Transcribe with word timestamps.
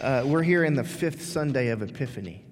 Uh, 0.00 0.22
we're 0.24 0.44
here 0.44 0.62
in 0.62 0.74
the 0.74 0.84
fifth 0.84 1.22
Sunday 1.22 1.68
of 1.68 1.82
Epiphany, 1.82 2.44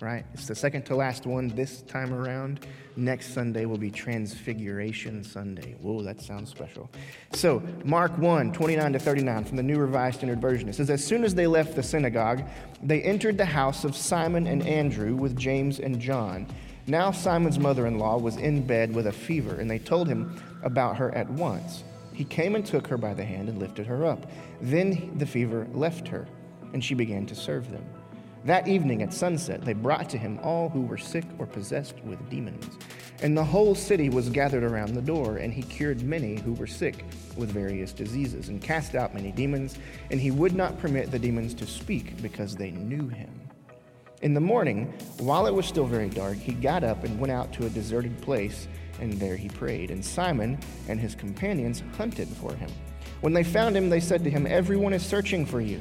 right? 0.00 0.24
It's 0.34 0.48
the 0.48 0.54
second 0.56 0.82
to 0.86 0.96
last 0.96 1.26
one 1.26 1.46
this 1.46 1.82
time 1.82 2.12
around. 2.12 2.66
Next 2.96 3.32
Sunday 3.32 3.66
will 3.66 3.78
be 3.78 3.88
Transfiguration 3.88 5.22
Sunday. 5.22 5.76
Whoa, 5.80 6.02
that 6.02 6.20
sounds 6.20 6.50
special. 6.50 6.90
So, 7.34 7.62
Mark 7.84 8.18
1 8.18 8.52
29 8.52 8.94
to 8.94 8.98
39 8.98 9.44
from 9.44 9.56
the 9.56 9.62
New 9.62 9.78
Revised 9.78 10.16
Standard 10.16 10.40
Version. 10.40 10.68
It 10.68 10.74
says, 10.74 10.90
As 10.90 11.04
soon 11.04 11.22
as 11.22 11.36
they 11.36 11.46
left 11.46 11.76
the 11.76 11.84
synagogue, 11.84 12.42
they 12.82 13.00
entered 13.02 13.38
the 13.38 13.44
house 13.44 13.84
of 13.84 13.94
Simon 13.94 14.48
and 14.48 14.66
Andrew 14.66 15.14
with 15.14 15.36
James 15.36 15.78
and 15.78 16.00
John. 16.00 16.48
Now, 16.88 17.12
Simon's 17.12 17.60
mother 17.60 17.86
in 17.86 18.00
law 18.00 18.18
was 18.18 18.38
in 18.38 18.66
bed 18.66 18.92
with 18.92 19.06
a 19.06 19.12
fever, 19.12 19.54
and 19.60 19.70
they 19.70 19.78
told 19.78 20.08
him 20.08 20.42
about 20.64 20.96
her 20.96 21.14
at 21.14 21.30
once. 21.30 21.84
He 22.12 22.24
came 22.24 22.56
and 22.56 22.66
took 22.66 22.88
her 22.88 22.98
by 22.98 23.14
the 23.14 23.24
hand 23.24 23.48
and 23.48 23.60
lifted 23.60 23.86
her 23.86 24.04
up. 24.04 24.26
Then 24.60 25.16
the 25.18 25.26
fever 25.26 25.68
left 25.72 26.08
her, 26.08 26.26
and 26.72 26.84
she 26.84 26.94
began 26.94 27.26
to 27.26 27.34
serve 27.34 27.70
them. 27.70 27.84
That 28.44 28.68
evening 28.68 29.02
at 29.02 29.12
sunset, 29.12 29.62
they 29.62 29.72
brought 29.72 30.08
to 30.10 30.18
him 30.18 30.38
all 30.42 30.68
who 30.68 30.82
were 30.82 30.96
sick 30.96 31.24
or 31.38 31.46
possessed 31.46 31.96
with 32.04 32.30
demons. 32.30 32.78
And 33.20 33.36
the 33.36 33.44
whole 33.44 33.74
city 33.74 34.08
was 34.08 34.30
gathered 34.30 34.62
around 34.62 34.94
the 34.94 35.02
door, 35.02 35.38
and 35.38 35.52
he 35.52 35.62
cured 35.62 36.02
many 36.02 36.36
who 36.36 36.52
were 36.52 36.66
sick 36.66 37.04
with 37.36 37.50
various 37.50 37.92
diseases, 37.92 38.48
and 38.48 38.62
cast 38.62 38.94
out 38.94 39.12
many 39.12 39.32
demons, 39.32 39.76
and 40.10 40.20
he 40.20 40.30
would 40.30 40.54
not 40.54 40.78
permit 40.78 41.10
the 41.10 41.18
demons 41.18 41.52
to 41.54 41.66
speak 41.66 42.20
because 42.22 42.54
they 42.54 42.70
knew 42.70 43.08
him. 43.08 43.30
In 44.22 44.34
the 44.34 44.40
morning, 44.40 44.92
while 45.18 45.46
it 45.46 45.54
was 45.54 45.66
still 45.66 45.86
very 45.86 46.08
dark, 46.08 46.36
he 46.36 46.52
got 46.52 46.84
up 46.84 47.04
and 47.04 47.18
went 47.18 47.32
out 47.32 47.52
to 47.54 47.66
a 47.66 47.70
deserted 47.70 48.20
place 48.20 48.68
and 49.00 49.12
there 49.14 49.36
he 49.36 49.48
prayed. 49.48 49.90
And 49.90 50.04
Simon 50.04 50.58
and 50.88 50.98
his 50.98 51.14
companions 51.14 51.82
hunted 51.96 52.28
for 52.28 52.54
him. 52.54 52.70
When 53.20 53.32
they 53.32 53.44
found 53.44 53.76
him, 53.76 53.88
they 53.90 54.00
said 54.00 54.22
to 54.24 54.30
him, 54.30 54.46
Everyone 54.46 54.92
is 54.92 55.04
searching 55.04 55.44
for 55.44 55.60
you. 55.60 55.80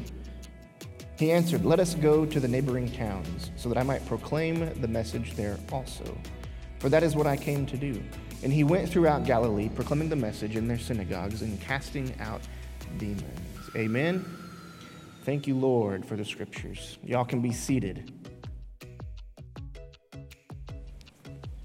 He 1.17 1.31
answered, 1.31 1.65
Let 1.65 1.79
us 1.79 1.95
go 1.95 2.25
to 2.25 2.39
the 2.39 2.47
neighboring 2.47 2.91
towns, 2.91 3.51
so 3.55 3.69
that 3.69 3.77
I 3.77 3.83
might 3.83 4.05
proclaim 4.05 4.71
the 4.81 4.87
message 4.87 5.33
there 5.35 5.57
also. 5.71 6.17
For 6.79 6.89
that 6.89 7.01
is 7.01 7.15
what 7.15 7.25
I 7.25 7.35
came 7.35 7.65
to 7.65 7.77
do. 7.77 8.01
And 8.43 8.53
he 8.53 8.63
went 8.63 8.87
throughout 8.87 9.25
Galilee, 9.25 9.69
proclaiming 9.69 10.09
the 10.09 10.15
message 10.15 10.55
in 10.55 10.67
their 10.67 10.77
synagogues 10.77 11.41
and 11.41 11.59
casting 11.59 12.13
out 12.19 12.41
demons. 12.97 13.25
Amen. 13.75 14.23
Thank 15.23 15.47
you, 15.47 15.55
Lord, 15.55 16.05
for 16.05 16.15
the 16.15 16.23
scriptures. 16.23 16.99
Y'all 17.03 17.25
can 17.25 17.41
be 17.41 17.51
seated. 17.51 18.13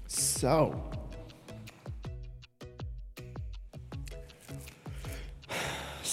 So, 0.07 0.92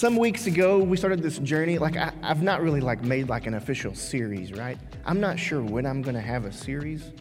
some 0.01 0.15
weeks 0.15 0.47
ago 0.47 0.79
we 0.79 0.97
started 0.97 1.21
this 1.21 1.37
journey 1.37 1.77
like 1.77 1.95
I, 1.95 2.11
have 2.23 2.41
not 2.41 2.63
really 2.63 2.81
like 2.81 3.03
made 3.03 3.29
like 3.29 3.45
an 3.45 3.53
official 3.53 3.93
series 3.93 4.51
right? 4.51 4.75
I'm 5.05 5.19
not 5.19 5.37
sure 5.37 5.61
when 5.61 5.85
i'm 5.85 6.01
gonna 6.01 6.19
have 6.19 6.45
a 6.45 6.51
series. 6.51 7.11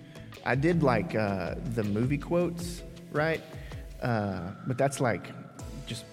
I 0.47 0.55
did 0.55 0.83
like 0.83 1.14
uh, 1.14 1.56
the 1.75 1.84
movie 1.84 2.17
quotes 2.17 2.83
right? 3.12 3.42
Uh, 4.00 4.53
but 4.67 4.78
that's 4.78 4.98
like 4.98 5.27
just 5.84 6.06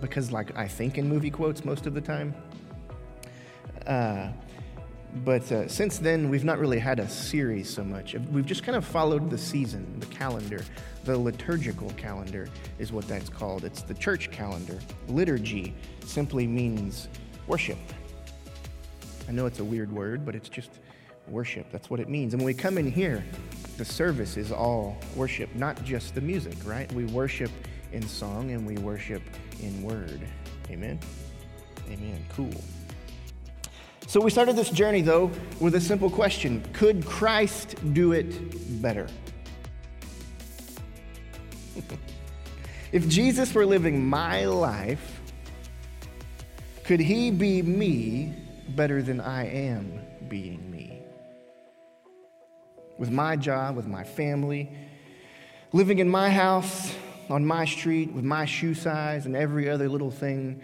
because 0.00 0.30
like 0.30 0.56
i 0.56 0.68
think 0.68 0.98
in 0.98 1.08
movie 1.08 1.32
quotes 1.32 1.64
most 1.64 1.84
of 1.86 1.94
the 1.94 2.00
time. 2.00 2.32
Uh, 3.84 4.28
but 5.16 5.50
uh, 5.50 5.68
since 5.68 5.98
then, 5.98 6.28
we've 6.28 6.44
not 6.44 6.58
really 6.58 6.78
had 6.78 7.00
a 7.00 7.08
series 7.08 7.68
so 7.68 7.82
much. 7.82 8.14
We've 8.30 8.46
just 8.46 8.62
kind 8.62 8.76
of 8.76 8.84
followed 8.84 9.30
the 9.30 9.38
season, 9.38 9.98
the 10.00 10.06
calendar. 10.06 10.62
The 11.04 11.16
liturgical 11.16 11.90
calendar 11.90 12.48
is 12.78 12.92
what 12.92 13.08
that's 13.08 13.30
called. 13.30 13.64
It's 13.64 13.82
the 13.82 13.94
church 13.94 14.30
calendar. 14.30 14.78
Liturgy 15.08 15.74
simply 16.04 16.46
means 16.46 17.08
worship. 17.46 17.78
I 19.28 19.32
know 19.32 19.46
it's 19.46 19.60
a 19.60 19.64
weird 19.64 19.90
word, 19.90 20.26
but 20.26 20.34
it's 20.34 20.48
just 20.48 20.70
worship. 21.26 21.70
That's 21.70 21.88
what 21.90 22.00
it 22.00 22.08
means. 22.08 22.34
And 22.34 22.42
when 22.42 22.46
we 22.46 22.54
come 22.54 22.78
in 22.78 22.90
here, 22.90 23.24
the 23.76 23.84
service 23.84 24.36
is 24.36 24.52
all 24.52 24.98
worship, 25.14 25.54
not 25.54 25.82
just 25.84 26.14
the 26.14 26.20
music, 26.20 26.56
right? 26.64 26.90
We 26.92 27.04
worship 27.04 27.50
in 27.92 28.06
song 28.06 28.50
and 28.50 28.66
we 28.66 28.76
worship 28.78 29.22
in 29.62 29.82
word. 29.82 30.20
Amen? 30.70 30.98
Amen. 31.90 32.24
Cool. 32.34 32.52
So 34.08 34.20
we 34.22 34.30
started 34.30 34.56
this 34.56 34.70
journey, 34.70 35.02
though, 35.02 35.30
with 35.60 35.74
a 35.74 35.80
simple 35.82 36.08
question 36.08 36.64
Could 36.72 37.04
Christ 37.04 37.74
do 37.92 38.12
it 38.12 38.80
better? 38.80 39.06
if 42.92 43.06
Jesus 43.06 43.52
were 43.52 43.66
living 43.66 44.02
my 44.02 44.46
life, 44.46 45.20
could 46.84 47.00
he 47.00 47.30
be 47.30 47.60
me 47.60 48.32
better 48.70 49.02
than 49.02 49.20
I 49.20 49.46
am 49.46 50.00
being 50.26 50.70
me? 50.70 51.02
With 52.96 53.10
my 53.10 53.36
job, 53.36 53.76
with 53.76 53.86
my 53.86 54.04
family, 54.04 54.72
living 55.74 55.98
in 55.98 56.08
my 56.08 56.30
house, 56.30 56.94
on 57.28 57.44
my 57.44 57.66
street, 57.66 58.10
with 58.14 58.24
my 58.24 58.46
shoe 58.46 58.72
size, 58.72 59.26
and 59.26 59.36
every 59.36 59.68
other 59.68 59.86
little 59.86 60.10
thing 60.10 60.62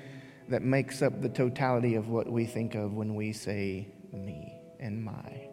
that 0.48 0.62
makes 0.62 1.02
up 1.02 1.20
the 1.20 1.28
totality 1.28 1.94
of 1.94 2.08
what 2.08 2.30
we 2.30 2.44
think 2.44 2.74
of 2.74 2.92
when 2.92 3.14
we 3.14 3.32
say 3.32 3.88
me 4.12 4.52
and 4.78 5.02
my. 5.02 5.48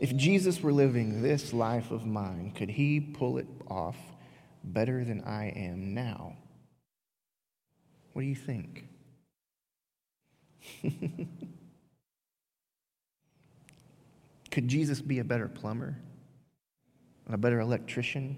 If 0.00 0.14
Jesus 0.14 0.60
were 0.60 0.72
living 0.72 1.22
this 1.22 1.52
life 1.52 1.90
of 1.90 2.06
mine, 2.06 2.52
could 2.54 2.68
he 2.68 3.00
pull 3.00 3.38
it 3.38 3.46
off 3.68 3.96
better 4.62 5.04
than 5.04 5.22
I 5.22 5.46
am 5.48 5.94
now? 5.94 6.36
What 8.12 8.22
do 8.22 8.28
you 8.28 8.34
think? 8.34 8.88
could 14.50 14.68
Jesus 14.68 15.00
be 15.00 15.18
a 15.18 15.24
better 15.24 15.48
plumber? 15.48 15.98
A 17.28 17.38
better 17.38 17.60
electrician? 17.60 18.36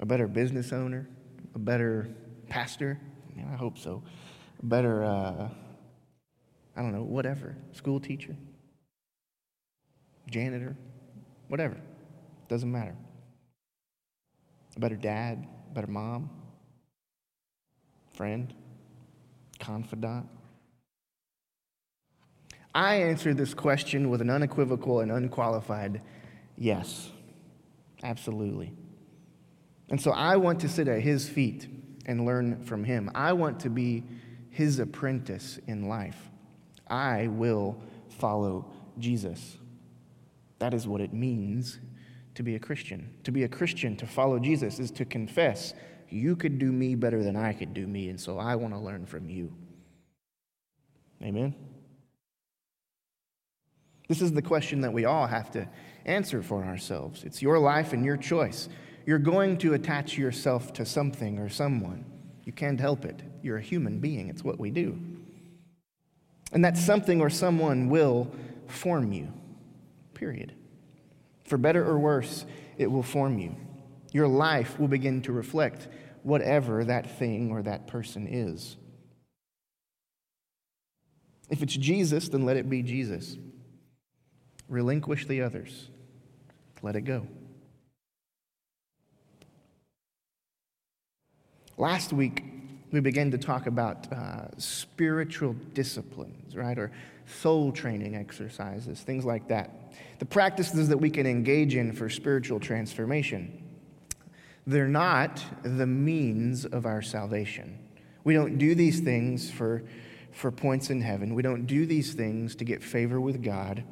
A 0.00 0.06
better 0.06 0.26
business 0.26 0.72
owner? 0.72 1.08
A 1.54 1.58
better 1.58 2.08
pastor. 2.48 2.98
I 3.52 3.56
hope 3.56 3.78
so. 3.78 4.02
A 4.62 4.66
better, 4.66 5.04
uh, 5.04 5.48
I 6.76 6.82
don't 6.82 6.92
know, 6.92 7.04
whatever, 7.04 7.56
school 7.72 8.00
teacher, 8.00 8.36
janitor, 10.28 10.76
whatever. 11.48 11.76
Doesn't 12.48 12.70
matter. 12.70 12.96
A 14.76 14.80
better 14.80 14.96
dad, 14.96 15.46
better 15.72 15.86
mom, 15.86 16.30
friend, 18.14 18.52
confidant. 19.58 20.28
I 22.74 22.96
answer 22.96 23.34
this 23.34 23.54
question 23.54 24.10
with 24.10 24.20
an 24.20 24.30
unequivocal 24.30 25.00
and 25.00 25.10
unqualified 25.10 26.02
yes. 26.56 27.10
Absolutely. 28.02 28.72
And 29.90 30.00
so 30.00 30.10
I 30.10 30.36
want 30.36 30.60
to 30.60 30.68
sit 30.68 30.88
at 30.88 31.00
his 31.00 31.28
feet 31.28 31.66
and 32.06 32.24
learn 32.24 32.62
from 32.64 32.84
him. 32.84 33.10
I 33.14 33.32
want 33.32 33.60
to 33.60 33.70
be 33.70 34.04
his 34.50 34.78
apprentice 34.78 35.58
in 35.66 35.88
life. 35.88 36.30
I 36.88 37.28
will 37.28 37.80
follow 38.08 38.70
Jesus. 38.98 39.58
That 40.58 40.74
is 40.74 40.86
what 40.86 41.00
it 41.00 41.12
means 41.12 41.78
to 42.34 42.42
be 42.42 42.54
a 42.54 42.58
Christian. 42.58 43.14
To 43.24 43.32
be 43.32 43.44
a 43.44 43.48
Christian, 43.48 43.96
to 43.96 44.06
follow 44.06 44.38
Jesus, 44.38 44.78
is 44.78 44.90
to 44.92 45.04
confess, 45.04 45.74
you 46.08 46.36
could 46.36 46.58
do 46.58 46.72
me 46.72 46.94
better 46.94 47.22
than 47.22 47.36
I 47.36 47.52
could 47.52 47.74
do 47.74 47.86
me, 47.86 48.08
and 48.08 48.20
so 48.20 48.38
I 48.38 48.56
want 48.56 48.74
to 48.74 48.80
learn 48.80 49.06
from 49.06 49.28
you. 49.28 49.52
Amen? 51.22 51.54
This 54.08 54.22
is 54.22 54.32
the 54.32 54.42
question 54.42 54.80
that 54.80 54.92
we 54.92 55.04
all 55.04 55.26
have 55.26 55.50
to 55.52 55.68
answer 56.06 56.42
for 56.42 56.64
ourselves. 56.64 57.24
It's 57.24 57.42
your 57.42 57.58
life 57.58 57.92
and 57.92 58.04
your 58.04 58.16
choice 58.16 58.68
you're 59.08 59.18
going 59.18 59.56
to 59.56 59.72
attach 59.72 60.18
yourself 60.18 60.74
to 60.74 60.84
something 60.84 61.38
or 61.38 61.48
someone. 61.48 62.04
You 62.44 62.52
can't 62.52 62.78
help 62.78 63.06
it. 63.06 63.22
You're 63.42 63.56
a 63.56 63.62
human 63.62 64.00
being, 64.00 64.28
it's 64.28 64.44
what 64.44 64.58
we 64.60 64.70
do. 64.70 65.00
And 66.52 66.62
that 66.62 66.76
something 66.76 67.18
or 67.22 67.30
someone 67.30 67.88
will 67.88 68.30
form 68.66 69.14
you, 69.14 69.32
period. 70.12 70.52
For 71.46 71.56
better 71.56 71.82
or 71.82 71.98
worse, 71.98 72.44
it 72.76 72.88
will 72.88 73.02
form 73.02 73.38
you. 73.38 73.56
Your 74.12 74.28
life 74.28 74.78
will 74.78 74.88
begin 74.88 75.22
to 75.22 75.32
reflect 75.32 75.88
whatever 76.22 76.84
that 76.84 77.18
thing 77.18 77.50
or 77.50 77.62
that 77.62 77.86
person 77.86 78.26
is. 78.28 78.76
If 81.48 81.62
it's 81.62 81.74
Jesus, 81.74 82.28
then 82.28 82.44
let 82.44 82.58
it 82.58 82.68
be 82.68 82.82
Jesus. 82.82 83.38
Relinquish 84.68 85.26
the 85.26 85.40
others, 85.40 85.88
let 86.82 86.94
it 86.94 87.06
go. 87.06 87.26
Last 91.78 92.12
week, 92.12 92.42
we 92.90 92.98
began 92.98 93.30
to 93.30 93.38
talk 93.38 93.68
about 93.68 94.12
uh, 94.12 94.48
spiritual 94.58 95.54
disciplines, 95.74 96.56
right? 96.56 96.76
Or 96.76 96.90
soul 97.24 97.70
training 97.70 98.16
exercises, 98.16 99.00
things 99.00 99.24
like 99.24 99.46
that. 99.46 99.92
The 100.18 100.24
practices 100.24 100.88
that 100.88 100.96
we 100.96 101.08
can 101.08 101.24
engage 101.24 101.76
in 101.76 101.92
for 101.92 102.10
spiritual 102.10 102.58
transformation. 102.58 103.62
They're 104.66 104.88
not 104.88 105.40
the 105.62 105.86
means 105.86 106.64
of 106.64 106.84
our 106.84 107.00
salvation. 107.00 107.78
We 108.24 108.34
don't 108.34 108.58
do 108.58 108.74
these 108.74 108.98
things 108.98 109.48
for, 109.48 109.84
for 110.32 110.50
points 110.50 110.90
in 110.90 111.00
heaven. 111.00 111.32
We 111.32 111.42
don't 111.42 111.66
do 111.66 111.86
these 111.86 112.12
things 112.12 112.56
to 112.56 112.64
get 112.64 112.82
favor 112.82 113.20
with 113.20 113.40
God, 113.40 113.84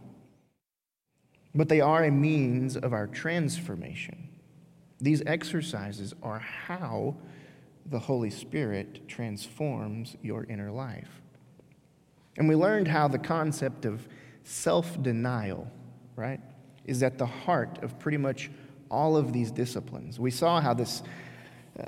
but 1.54 1.68
they 1.68 1.80
are 1.80 2.02
a 2.02 2.10
means 2.10 2.76
of 2.76 2.92
our 2.92 3.06
transformation. 3.06 4.28
These 5.00 5.22
exercises 5.24 6.14
are 6.20 6.40
how 6.40 7.14
the 7.90 7.98
Holy 7.98 8.30
Spirit 8.30 9.08
transforms 9.08 10.16
your 10.22 10.44
inner 10.44 10.70
life. 10.70 11.22
And 12.36 12.48
we 12.48 12.54
learned 12.54 12.88
how 12.88 13.08
the 13.08 13.18
concept 13.18 13.84
of 13.84 14.06
self 14.44 15.00
denial, 15.02 15.70
right, 16.16 16.40
is 16.84 17.02
at 17.02 17.18
the 17.18 17.26
heart 17.26 17.82
of 17.82 17.98
pretty 17.98 18.18
much 18.18 18.50
all 18.90 19.16
of 19.16 19.32
these 19.32 19.50
disciplines. 19.50 20.20
We 20.20 20.30
saw 20.30 20.60
how 20.60 20.74
this 20.74 21.02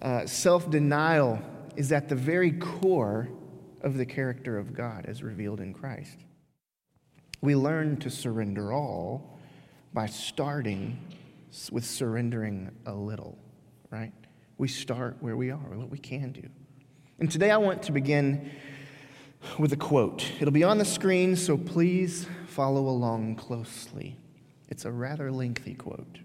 uh, 0.03 0.27
self 0.27 0.71
denial 0.71 1.41
is 1.77 1.93
at 1.93 2.09
the 2.09 2.17
very 2.17 2.53
core 2.53 3.29
of 3.83 3.97
the 3.97 4.07
character 4.07 4.59
of 4.59 4.75
God 4.75 5.07
as 5.07 5.23
revealed 5.23 5.61
in 5.61 5.73
Christ. 5.73 6.19
We 7.41 7.55
learn 7.55 7.99
to 7.99 8.11
surrender 8.11 8.73
all 8.73 9.39
by 9.93 10.07
starting 10.07 10.99
with 11.71 11.85
surrendering 11.85 12.71
a 12.85 12.93
little, 12.93 13.39
right? 13.91 14.13
We 14.59 14.67
start 14.69 15.17
where 15.21 15.37
we 15.37 15.51
are, 15.51 15.57
what 15.57 15.89
we 15.89 15.99
can 15.99 16.33
do. 16.33 16.43
And 17.21 17.31
today 17.31 17.53
I 17.53 17.57
want 17.57 17.83
to 17.85 17.93
begin 17.93 18.51
with 19.57 19.73
a 19.73 19.77
quote. 19.77 20.25
It'll 20.41 20.53
be 20.53 20.65
on 20.65 20.79
the 20.79 20.85
screen, 20.85 21.37
so 21.37 21.57
please 21.57 22.27
follow 22.49 22.89
along 22.89 23.37
closely. 23.37 24.17
It's 24.69 24.85
a 24.85 24.91
rather 24.91 25.31
lengthy 25.31 25.75
quote. 25.75 26.19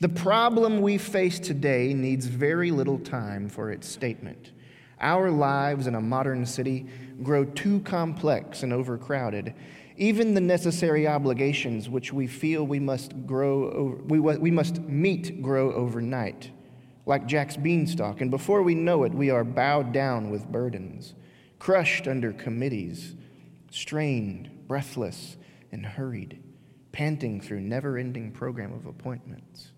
The 0.00 0.08
problem 0.08 0.80
we 0.80 0.98
face 0.98 1.38
today 1.38 1.94
needs 1.94 2.26
very 2.26 2.72
little 2.72 2.98
time 2.98 3.48
for 3.48 3.70
its 3.70 3.88
statement. 3.88 4.52
Our 5.00 5.30
lives 5.30 5.86
in 5.86 5.94
a 5.94 6.00
modern 6.00 6.44
city 6.44 6.86
grow 7.22 7.44
too 7.44 7.80
complex 7.80 8.64
and 8.64 8.72
overcrowded. 8.72 9.54
Even 9.96 10.34
the 10.34 10.40
necessary 10.40 11.06
obligations 11.06 11.88
which 11.88 12.12
we 12.12 12.26
feel 12.26 12.66
we 12.66 12.80
must 12.80 13.26
grow 13.26 14.00
we, 14.06 14.18
we 14.18 14.50
must 14.50 14.80
meet 14.82 15.42
grow 15.42 15.72
overnight, 15.72 16.50
like 17.08 17.26
Jack's 17.26 17.56
beanstalk, 17.56 18.20
and 18.20 18.30
before 18.30 18.62
we 18.62 18.74
know 18.74 19.02
it, 19.04 19.14
we 19.14 19.30
are 19.30 19.42
bowed 19.42 19.92
down 19.92 20.28
with 20.28 20.52
burdens, 20.52 21.14
crushed 21.58 22.06
under 22.06 22.34
committees, 22.34 23.14
strained, 23.70 24.50
breathless, 24.68 25.38
and 25.72 25.86
hurried, 25.86 26.42
panting 26.92 27.40
through 27.40 27.60
never-ending 27.60 28.30
program 28.32 28.74
of 28.74 28.84
appointments. 28.84 29.72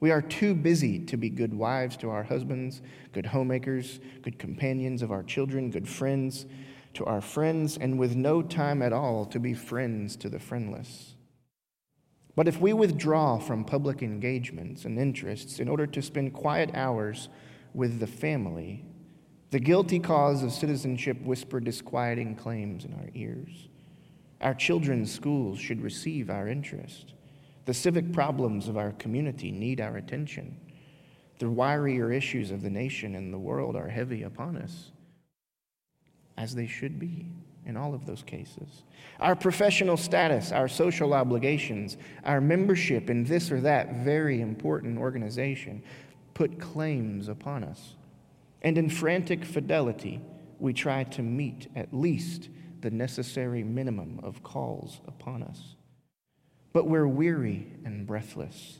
We 0.00 0.10
are 0.10 0.20
too 0.20 0.54
busy 0.54 0.98
to 1.06 1.16
be 1.16 1.30
good 1.30 1.54
wives 1.54 1.96
to 1.98 2.10
our 2.10 2.24
husbands, 2.24 2.82
good 3.12 3.26
homemakers, 3.26 4.00
good 4.22 4.38
companions 4.38 5.02
of 5.02 5.12
our 5.12 5.22
children, 5.22 5.70
good 5.70 5.88
friends 5.88 6.46
to 6.94 7.04
our 7.04 7.20
friends, 7.20 7.78
and 7.78 7.96
with 7.96 8.16
no 8.16 8.42
time 8.42 8.82
at 8.82 8.92
all 8.92 9.24
to 9.26 9.38
be 9.38 9.54
friends 9.54 10.16
to 10.16 10.28
the 10.28 10.40
friendless. 10.40 11.15
But 12.36 12.46
if 12.46 12.60
we 12.60 12.74
withdraw 12.74 13.38
from 13.38 13.64
public 13.64 14.02
engagements 14.02 14.84
and 14.84 14.98
interests 14.98 15.58
in 15.58 15.68
order 15.68 15.86
to 15.86 16.02
spend 16.02 16.34
quiet 16.34 16.70
hours 16.74 17.30
with 17.72 17.98
the 17.98 18.06
family, 18.06 18.84
the 19.50 19.58
guilty 19.58 19.98
cause 19.98 20.42
of 20.42 20.52
citizenship 20.52 21.20
whisper 21.22 21.60
disquieting 21.60 22.36
claims 22.36 22.84
in 22.84 22.92
our 22.92 23.08
ears. 23.14 23.68
Our 24.42 24.52
children's 24.52 25.10
schools 25.10 25.58
should 25.58 25.80
receive 25.80 26.28
our 26.28 26.46
interest. 26.46 27.14
The 27.64 27.72
civic 27.72 28.12
problems 28.12 28.68
of 28.68 28.76
our 28.76 28.92
community 28.92 29.50
need 29.50 29.80
our 29.80 29.96
attention. 29.96 30.60
The 31.38 31.46
wirier 31.46 32.14
issues 32.14 32.50
of 32.50 32.60
the 32.60 32.70
nation 32.70 33.14
and 33.14 33.32
the 33.32 33.38
world 33.38 33.76
are 33.76 33.88
heavy 33.88 34.22
upon 34.22 34.58
us, 34.58 34.90
as 36.36 36.54
they 36.54 36.66
should 36.66 36.98
be 36.98 37.30
in 37.66 37.76
all 37.76 37.94
of 37.94 38.06
those 38.06 38.22
cases. 38.22 38.84
Our 39.20 39.34
professional 39.34 39.96
status, 39.96 40.52
our 40.52 40.68
social 40.68 41.12
obligations, 41.12 41.96
our 42.24 42.40
membership 42.40 43.10
in 43.10 43.24
this 43.24 43.50
or 43.50 43.60
that 43.62 43.96
very 44.04 44.40
important 44.40 44.98
organization 44.98 45.82
put 46.34 46.60
claims 46.60 47.28
upon 47.28 47.64
us. 47.64 47.94
And 48.62 48.78
in 48.78 48.88
frantic 48.88 49.44
fidelity, 49.44 50.20
we 50.58 50.72
try 50.72 51.04
to 51.04 51.22
meet 51.22 51.68
at 51.74 51.92
least 51.92 52.48
the 52.80 52.90
necessary 52.90 53.62
minimum 53.62 54.20
of 54.22 54.42
calls 54.42 55.00
upon 55.06 55.42
us. 55.42 55.76
But 56.72 56.86
we're 56.86 57.08
weary 57.08 57.66
and 57.84 58.06
breathless, 58.06 58.78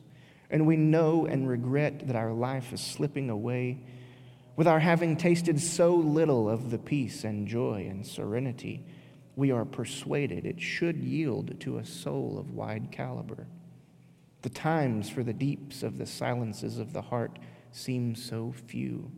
and 0.50 0.66
we 0.66 0.76
know 0.76 1.26
and 1.26 1.48
regret 1.48 2.06
that 2.06 2.16
our 2.16 2.32
life 2.32 2.72
is 2.72 2.80
slipping 2.80 3.30
away 3.30 3.82
with 4.56 4.66
our 4.66 4.80
having 4.80 5.16
tasted 5.16 5.60
so 5.60 5.94
little 5.94 6.48
of 6.48 6.70
the 6.70 6.78
peace 6.78 7.24
and 7.24 7.46
joy 7.46 7.86
and 7.88 8.06
serenity. 8.06 8.84
We 9.36 9.50
are 9.52 9.66
persuaded 9.66 10.46
it 10.46 10.60
should 10.60 10.96
yield 10.96 11.60
to 11.60 11.76
a 11.76 11.84
soul 11.84 12.38
of 12.38 12.52
wide 12.52 12.90
caliber. 12.90 13.46
The 14.40 14.48
times 14.48 15.10
for 15.10 15.22
the 15.22 15.34
deeps 15.34 15.82
of 15.82 15.98
the 15.98 16.06
silences 16.06 16.78
of 16.78 16.94
the 16.94 17.02
heart 17.02 17.38
seem 17.70 18.14
so 18.14 18.54
few. 18.66 19.10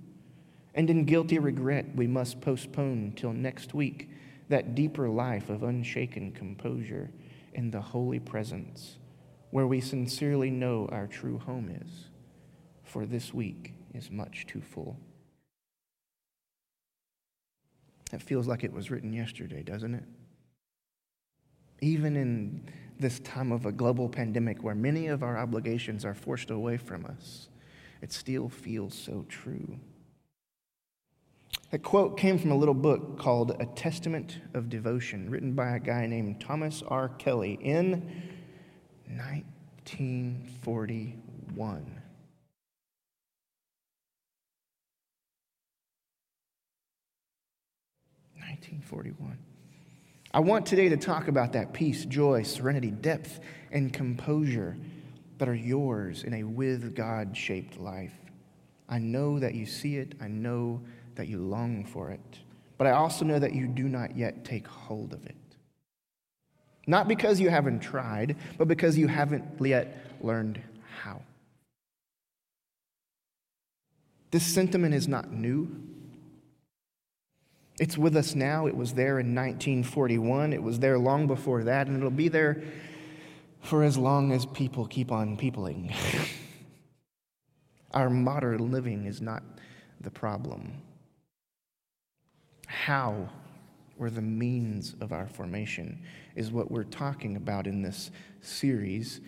And 0.75 0.90
in 0.90 1.05
guilty 1.05 1.38
regret, 1.38 1.94
we 1.94 2.08
must 2.08 2.40
postpone 2.40 3.12
till 3.14 3.32
next 3.32 3.75
week 3.75 4.11
that 4.49 4.75
deeper 4.75 5.08
life 5.08 5.50
of 5.50 5.62
unshaken 5.62 6.32
composure 6.32 7.11
in 7.55 7.70
the 7.70 7.81
holy 7.81 8.19
presence 8.19 8.99
where 9.50 9.67
we 9.67 9.81
sincerely 9.81 10.50
know 10.50 10.88
our 10.90 11.06
true 11.06 11.38
home 11.38 11.70
is, 11.82 12.08
for 12.82 13.06
this 13.06 13.32
week 13.32 13.75
is 13.94 14.11
much 14.11 14.46
too 14.46 14.61
full. 14.61 14.99
It 18.13 18.23
feels 18.23 18.47
like 18.47 18.65
it 18.65 18.73
was 18.73 18.91
written 18.91 19.13
yesterday, 19.13 19.63
doesn't 19.63 19.95
it? 19.95 20.05
Even 21.81 22.17
in 22.17 22.65
this 22.99 23.21
time 23.21 23.53
of 23.53 23.67
a 23.67 23.73
global 23.73 24.09
pandemic 24.09 24.65
where 24.65 24.75
many 24.75 25.07
of 25.07 25.23
our 25.23 25.39
obligations 25.39 26.05
are 26.05 26.15
forced 26.15 26.51
away 26.51 26.77
from 26.77 27.07
us, 27.07 27.49
it 28.03 28.13
still 28.13 28.49
feels 28.49 28.95
so 28.95 29.25
true. 29.29 29.79
That 31.71 31.83
quote 31.83 32.17
came 32.17 32.39
from 32.39 32.51
a 32.51 32.57
little 32.57 32.75
book 32.75 33.19
called 33.19 33.55
A 33.61 33.67
Testament 33.67 34.39
of 34.55 34.71
Devotion, 34.71 35.29
written 35.29 35.53
by 35.53 35.77
a 35.77 35.79
guy 35.79 36.07
named 36.07 36.41
Thomas 36.41 36.83
R. 36.89 37.11
Kelly 37.11 37.59
in 37.61 37.91
1941. 39.07 41.98
Nineteen 48.61 48.81
forty-one. 48.81 49.38
I 50.35 50.41
want 50.41 50.67
today 50.67 50.88
to 50.88 50.97
talk 50.97 51.29
about 51.29 51.53
that 51.53 51.73
peace, 51.73 52.05
joy, 52.05 52.43
serenity, 52.43 52.91
depth, 52.91 53.38
and 53.71 53.93
composure 53.93 54.77
that 55.38 55.49
are 55.49 55.55
yours 55.55 56.25
in 56.25 56.35
a 56.35 56.43
with 56.43 56.97
God 56.97 57.37
shaped 57.37 57.79
life. 57.79 58.15
I 58.88 58.99
know 58.99 59.38
that 59.38 59.55
you 59.55 59.65
see 59.65 59.97
it. 59.99 60.17
I 60.21 60.27
know 60.27 60.81
that 61.15 61.29
you 61.29 61.38
long 61.38 61.85
for 61.85 62.11
it, 62.11 62.41
but 62.79 62.88
I 62.88 62.91
also 62.91 63.25
know 63.25 63.38
that 63.38 63.55
you 63.55 63.69
do 63.69 63.85
not 63.85 64.17
yet 64.17 64.45
take 64.45 64.67
hold 64.67 65.12
of 65.12 65.25
it. 65.25 65.37
Not 66.88 67.07
because 67.07 67.38
you 67.38 67.50
haven't 67.50 67.79
tried, 67.79 68.35
but 68.57 68.67
because 68.67 68.99
you 68.99 69.07
haven't 69.07 69.45
yet 69.65 70.05
learned 70.21 70.61
how. 71.00 71.23
This 74.33 74.45
sentiment 74.45 74.95
is 74.95 75.07
not 75.07 75.31
new. 75.31 75.85
It's 77.78 77.97
with 77.97 78.16
us 78.16 78.35
now. 78.35 78.66
It 78.66 78.76
was 78.76 78.92
there 78.92 79.20
in 79.20 79.35
1941. 79.35 80.52
It 80.52 80.62
was 80.62 80.78
there 80.78 80.99
long 80.99 81.26
before 81.26 81.64
that, 81.64 81.87
and 81.87 81.97
it'll 81.97 82.11
be 82.11 82.28
there 82.28 82.62
for 83.62 83.85
as 83.85 83.97
long 83.97 84.32
as 84.32 84.47
people 84.47 84.87
keep 84.87 85.12
on 85.12 85.37
peopling. 85.37 85.92
Our 87.94 88.11
modern 88.11 88.70
living 88.70 89.06
is 89.06 89.20
not 89.20 89.42
the 90.00 90.11
problem 90.11 90.82
how 92.68 93.28
or 93.99 94.11
the 94.11 94.23
means 94.23 94.94
of 95.00 95.12
our 95.12 95.26
formation 95.26 96.00
is 96.37 96.52
what 96.52 96.70
we're 96.70 96.85
talking 96.85 97.37
about 97.37 97.66
in 97.66 97.82
this 97.82 98.11
series. 98.40 99.20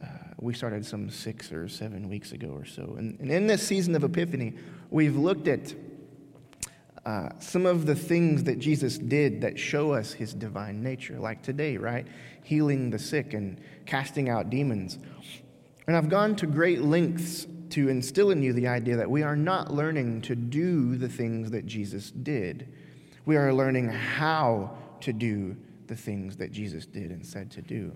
Uh, 0.00 0.06
we 0.38 0.54
started 0.54 0.86
some 0.86 1.10
six 1.10 1.50
or 1.50 1.68
seven 1.68 2.08
weeks 2.08 2.32
ago 2.32 2.48
or 2.48 2.64
so. 2.64 2.94
And, 2.98 3.18
and 3.18 3.30
in 3.30 3.46
this 3.46 3.66
season 3.66 3.94
of 3.96 4.04
Epiphany, 4.04 4.54
we've 4.90 5.16
looked 5.16 5.48
at 5.48 5.74
uh, 7.04 7.30
some 7.40 7.66
of 7.66 7.86
the 7.86 7.94
things 7.94 8.44
that 8.44 8.58
Jesus 8.58 8.96
did 8.96 9.40
that 9.40 9.58
show 9.58 9.92
us 9.92 10.12
his 10.12 10.32
divine 10.32 10.82
nature, 10.82 11.18
like 11.18 11.42
today, 11.42 11.76
right? 11.76 12.06
Healing 12.44 12.90
the 12.90 12.98
sick 12.98 13.34
and 13.34 13.60
casting 13.86 14.28
out 14.28 14.50
demons. 14.50 14.98
And 15.86 15.96
I've 15.96 16.08
gone 16.08 16.36
to 16.36 16.46
great 16.46 16.82
lengths 16.82 17.46
to 17.70 17.88
instill 17.88 18.30
in 18.30 18.42
you 18.42 18.52
the 18.52 18.68
idea 18.68 18.96
that 18.96 19.10
we 19.10 19.22
are 19.22 19.34
not 19.34 19.72
learning 19.72 20.22
to 20.22 20.36
do 20.36 20.96
the 20.96 21.08
things 21.08 21.50
that 21.50 21.66
Jesus 21.66 22.10
did. 22.10 22.68
We 23.24 23.36
are 23.36 23.52
learning 23.52 23.88
how 23.88 24.76
to 25.00 25.12
do 25.12 25.56
the 25.88 25.96
things 25.96 26.36
that 26.36 26.52
Jesus 26.52 26.86
did 26.86 27.10
and 27.10 27.26
said 27.26 27.50
to 27.52 27.62
do. 27.62 27.92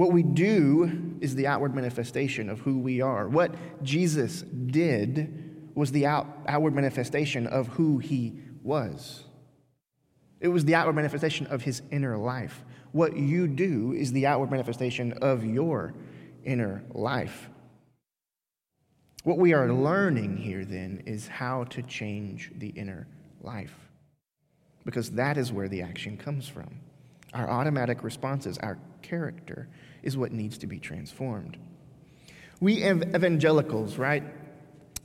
What 0.00 0.12
we 0.12 0.22
do 0.22 1.18
is 1.20 1.34
the 1.34 1.46
outward 1.46 1.74
manifestation 1.74 2.48
of 2.48 2.60
who 2.60 2.78
we 2.78 3.02
are. 3.02 3.28
What 3.28 3.54
Jesus 3.82 4.40
did 4.40 5.70
was 5.74 5.92
the 5.92 6.06
out, 6.06 6.26
outward 6.48 6.74
manifestation 6.74 7.46
of 7.46 7.68
who 7.68 7.98
he 7.98 8.32
was. 8.62 9.24
It 10.40 10.48
was 10.48 10.64
the 10.64 10.74
outward 10.74 10.96
manifestation 10.96 11.48
of 11.48 11.64
his 11.64 11.82
inner 11.90 12.16
life. 12.16 12.64
What 12.92 13.14
you 13.14 13.46
do 13.46 13.92
is 13.92 14.10
the 14.10 14.26
outward 14.26 14.50
manifestation 14.50 15.12
of 15.20 15.44
your 15.44 15.92
inner 16.44 16.82
life. 16.94 17.50
What 19.24 19.36
we 19.36 19.52
are 19.52 19.70
learning 19.70 20.38
here 20.38 20.64
then 20.64 21.02
is 21.04 21.28
how 21.28 21.64
to 21.64 21.82
change 21.82 22.52
the 22.56 22.68
inner 22.68 23.06
life, 23.42 23.76
because 24.86 25.10
that 25.10 25.36
is 25.36 25.52
where 25.52 25.68
the 25.68 25.82
action 25.82 26.16
comes 26.16 26.48
from. 26.48 26.80
Our 27.34 27.48
automatic 27.48 28.02
responses, 28.02 28.58
our 28.58 28.78
character, 29.02 29.68
is 30.02 30.16
what 30.16 30.32
needs 30.32 30.58
to 30.58 30.66
be 30.66 30.78
transformed. 30.78 31.56
We 32.60 32.84
evangelicals, 32.84 33.96
right? 33.96 34.22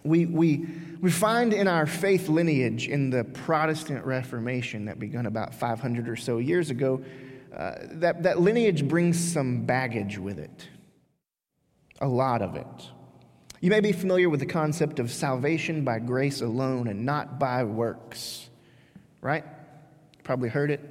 We, 0.03 0.25
we, 0.25 0.67
we 1.01 1.09
find 1.09 1.53
in 1.53 1.67
our 1.67 1.87
faith 1.87 2.29
lineage 2.29 2.87
in 2.87 3.09
the 3.09 3.23
Protestant 3.23 4.05
Reformation 4.05 4.85
that 4.85 4.99
began 4.99 5.25
about 5.25 5.55
500 5.55 6.07
or 6.07 6.15
so 6.15 6.37
years 6.37 6.69
ago, 6.69 7.03
uh, 7.55 7.75
that, 7.91 8.23
that 8.23 8.39
lineage 8.39 8.87
brings 8.87 9.17
some 9.17 9.65
baggage 9.65 10.17
with 10.17 10.37
it, 10.37 10.67
a 12.01 12.07
lot 12.07 12.41
of 12.41 12.55
it. 12.55 12.65
You 13.61 13.69
may 13.71 13.79
be 13.79 13.93
familiar 13.93 14.29
with 14.29 14.41
the 14.41 14.45
concept 14.45 14.99
of 14.99 15.11
salvation 15.11 15.83
by 15.83 15.99
grace 15.99 16.41
alone 16.41 16.87
and 16.87 17.05
not 17.05 17.39
by 17.39 17.63
works, 17.63 18.49
right? 19.21 19.45
Probably 20.23 20.49
heard 20.49 20.69
it. 20.69 20.81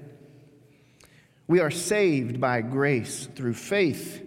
We 1.47 1.61
are 1.61 1.71
saved 1.71 2.41
by 2.41 2.63
grace 2.63 3.29
through 3.35 3.55
faith. 3.55 4.23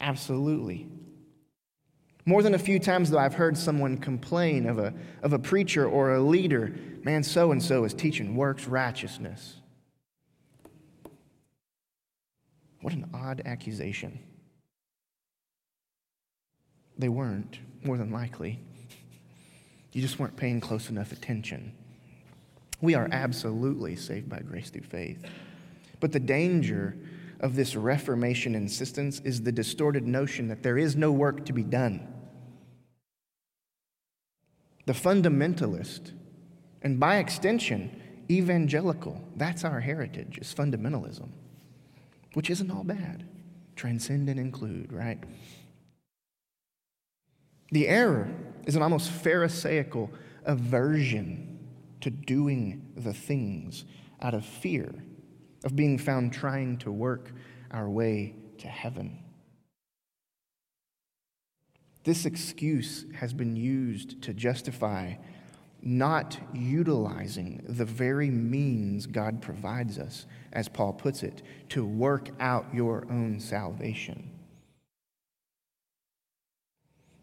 Absolutely. 0.00 0.88
More 2.24 2.42
than 2.42 2.54
a 2.54 2.58
few 2.58 2.80
times, 2.80 3.10
though, 3.10 3.18
I've 3.18 3.34
heard 3.34 3.56
someone 3.56 3.98
complain 3.98 4.66
of 4.66 4.78
a, 4.78 4.92
of 5.22 5.32
a 5.32 5.38
preacher 5.38 5.86
or 5.86 6.14
a 6.14 6.20
leader 6.20 6.74
man, 7.04 7.22
so 7.22 7.52
and 7.52 7.62
so 7.62 7.84
is 7.84 7.94
teaching 7.94 8.34
works 8.34 8.66
righteousness. 8.66 9.60
What 12.80 12.92
an 12.92 13.08
odd 13.14 13.42
accusation. 13.44 14.18
They 16.98 17.08
weren't, 17.08 17.60
more 17.84 17.96
than 17.96 18.10
likely. 18.10 18.58
You 19.92 20.02
just 20.02 20.18
weren't 20.18 20.36
paying 20.36 20.60
close 20.60 20.90
enough 20.90 21.12
attention. 21.12 21.72
We 22.80 22.94
are 22.94 23.08
absolutely 23.12 23.94
saved 23.96 24.28
by 24.28 24.40
grace 24.40 24.70
through 24.70 24.82
faith. 24.82 25.24
But 26.00 26.12
the 26.12 26.20
danger 26.20 26.96
of 27.40 27.54
this 27.54 27.76
Reformation 27.76 28.54
insistence 28.54 29.20
is 29.20 29.42
the 29.42 29.52
distorted 29.52 30.06
notion 30.06 30.48
that 30.48 30.62
there 30.62 30.78
is 30.78 30.96
no 30.96 31.12
work 31.12 31.44
to 31.46 31.52
be 31.52 31.62
done. 31.62 32.12
The 34.86 34.92
fundamentalist, 34.92 36.12
and 36.82 37.00
by 37.00 37.16
extension, 37.16 38.00
evangelical, 38.30 39.22
that's 39.36 39.64
our 39.64 39.80
heritage, 39.80 40.38
is 40.38 40.54
fundamentalism, 40.54 41.28
which 42.34 42.50
isn't 42.50 42.70
all 42.70 42.84
bad. 42.84 43.24
Transcend 43.74 44.28
and 44.28 44.40
include, 44.40 44.92
right? 44.92 45.22
The 47.72 47.88
error 47.88 48.28
is 48.64 48.76
an 48.76 48.82
almost 48.82 49.10
Pharisaical 49.10 50.10
aversion 50.44 51.58
to 52.00 52.10
doing 52.10 52.92
the 52.96 53.12
things 53.12 53.84
out 54.22 54.34
of 54.34 54.46
fear 54.46 54.94
of 55.66 55.74
being 55.74 55.98
found 55.98 56.32
trying 56.32 56.78
to 56.78 56.92
work 56.92 57.32
our 57.72 57.90
way 57.90 58.36
to 58.56 58.68
heaven. 58.68 59.18
This 62.04 62.24
excuse 62.24 63.04
has 63.16 63.32
been 63.32 63.56
used 63.56 64.22
to 64.22 64.32
justify 64.32 65.16
not 65.82 66.38
utilizing 66.54 67.64
the 67.68 67.84
very 67.84 68.30
means 68.30 69.06
God 69.06 69.42
provides 69.42 69.98
us, 69.98 70.26
as 70.52 70.68
Paul 70.68 70.92
puts 70.92 71.24
it, 71.24 71.42
to 71.70 71.84
work 71.84 72.30
out 72.38 72.66
your 72.72 73.04
own 73.10 73.40
salvation. 73.40 74.30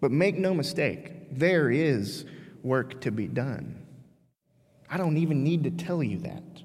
But 0.02 0.12
make 0.12 0.38
no 0.38 0.54
mistake, 0.54 1.38
there 1.38 1.72
is 1.72 2.26
work 2.62 3.00
to 3.02 3.12
be 3.12 3.28
done. 3.28 3.86
I 4.90 4.98
don't 4.98 5.16
even 5.16 5.46
need 5.46 5.64
to 5.64 5.72
tell 5.72 6.04
you 6.04 6.18
that. 6.20 6.63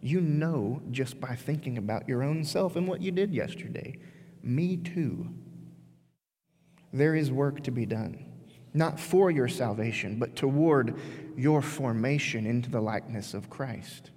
You 0.00 0.20
know 0.20 0.82
just 0.90 1.20
by 1.20 1.34
thinking 1.34 1.78
about 1.78 2.08
your 2.08 2.22
own 2.22 2.44
self 2.44 2.76
and 2.76 2.88
what 2.88 3.02
you 3.02 3.10
did 3.10 3.34
yesterday. 3.34 3.98
Me 4.42 4.76
too. 4.76 5.28
There 6.92 7.14
is 7.14 7.30
work 7.30 7.62
to 7.64 7.70
be 7.70 7.86
done, 7.86 8.24
not 8.72 8.98
for 8.98 9.30
your 9.30 9.48
salvation, 9.48 10.18
but 10.18 10.36
toward 10.36 10.98
your 11.36 11.62
formation 11.62 12.46
into 12.46 12.70
the 12.70 12.80
likeness 12.80 13.34
of 13.34 13.50
Christ. 13.50 14.10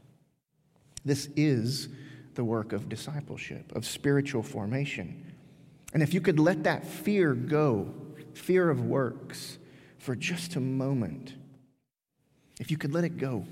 This 1.06 1.30
is 1.36 1.90
the 2.36 2.44
work 2.44 2.74
of 2.74 2.90
discipleship, 2.90 3.72
of 3.76 3.86
spiritual 3.86 4.42
formation. 4.42 5.34
And 5.94 6.02
if 6.02 6.14
you 6.14 6.22
could 6.22 6.40
let 6.40 6.64
that 6.64 6.86
fear 6.86 7.34
go, 7.34 7.94
fear 8.34 8.70
of 8.70 8.82
works, 8.86 9.60
for 10.00 10.16
just 10.16 10.56
a 10.56 10.60
moment, 10.60 11.36
if 12.60 12.72
you 12.72 12.78
could 12.78 12.94
let 12.94 13.04
it 13.04 13.18
go, 13.18 13.46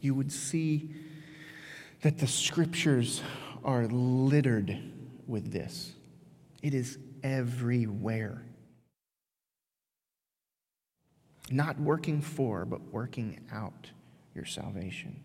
you 0.00 0.14
would 0.14 0.32
see 0.32 0.90
that 2.02 2.18
the 2.18 2.26
scriptures 2.26 3.22
are 3.64 3.86
littered 3.86 4.78
with 5.26 5.52
this. 5.52 5.92
It 6.62 6.74
is 6.74 6.98
everywhere. 7.22 8.44
Not 11.50 11.78
working 11.80 12.20
for, 12.20 12.64
but 12.64 12.80
working 12.92 13.40
out 13.52 13.90
your 14.34 14.44
salvation. 14.44 15.20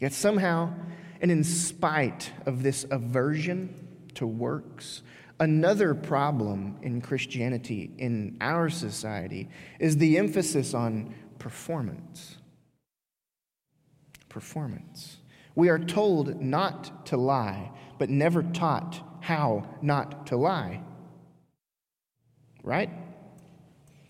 Yet 0.00 0.12
somehow, 0.12 0.72
and 1.20 1.30
in 1.30 1.44
spite 1.44 2.32
of 2.46 2.62
this 2.62 2.86
aversion 2.90 3.74
to 4.14 4.26
works, 4.26 5.02
Another 5.40 5.94
problem 5.94 6.76
in 6.82 7.00
Christianity, 7.00 7.92
in 7.98 8.36
our 8.40 8.68
society, 8.68 9.48
is 9.78 9.96
the 9.96 10.18
emphasis 10.18 10.74
on 10.74 11.14
performance. 11.38 12.36
Performance. 14.28 15.18
We 15.58 15.70
are 15.70 15.78
told 15.80 16.40
not 16.40 17.04
to 17.06 17.16
lie, 17.16 17.72
but 17.98 18.08
never 18.08 18.44
taught 18.44 19.02
how 19.18 19.68
not 19.82 20.28
to 20.28 20.36
lie. 20.36 20.84
Right? 22.62 22.90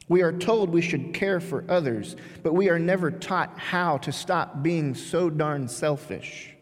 We 0.08 0.20
are 0.20 0.30
told 0.30 0.68
we 0.68 0.82
should 0.82 1.14
care 1.14 1.40
for 1.40 1.64
others, 1.66 2.16
but 2.42 2.52
we 2.52 2.68
are 2.68 2.78
never 2.78 3.10
taught 3.10 3.58
how 3.58 3.96
to 3.96 4.12
stop 4.12 4.62
being 4.62 4.94
so 4.94 5.30
darn 5.30 5.68
selfish. 5.68 6.54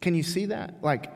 Can 0.00 0.14
you 0.14 0.22
see 0.22 0.46
that? 0.46 0.82
Like, 0.82 1.12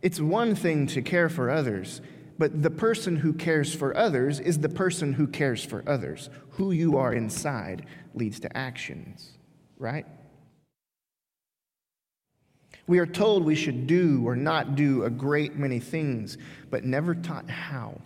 it's 0.00 0.18
one 0.18 0.54
thing 0.54 0.86
to 0.86 1.02
care 1.02 1.28
for 1.28 1.50
others, 1.50 2.00
but 2.38 2.62
the 2.62 2.70
person 2.70 3.16
who 3.16 3.34
cares 3.34 3.74
for 3.74 3.94
others 3.94 4.40
is 4.40 4.60
the 4.60 4.70
person 4.70 5.12
who 5.12 5.26
cares 5.26 5.62
for 5.62 5.84
others. 5.86 6.30
Who 6.52 6.72
you 6.72 6.96
are 6.96 7.12
inside 7.12 7.84
leads 8.14 8.40
to 8.40 8.56
actions, 8.56 9.36
right? 9.76 10.06
We 12.90 12.98
are 12.98 13.06
told 13.06 13.44
we 13.44 13.54
should 13.54 13.86
do 13.86 14.24
or 14.26 14.34
not 14.34 14.74
do 14.74 15.04
a 15.04 15.10
great 15.10 15.54
many 15.54 15.78
things, 15.78 16.36
but 16.70 16.84
never 16.84 17.14
taught 17.14 17.48
how. 17.48 18.00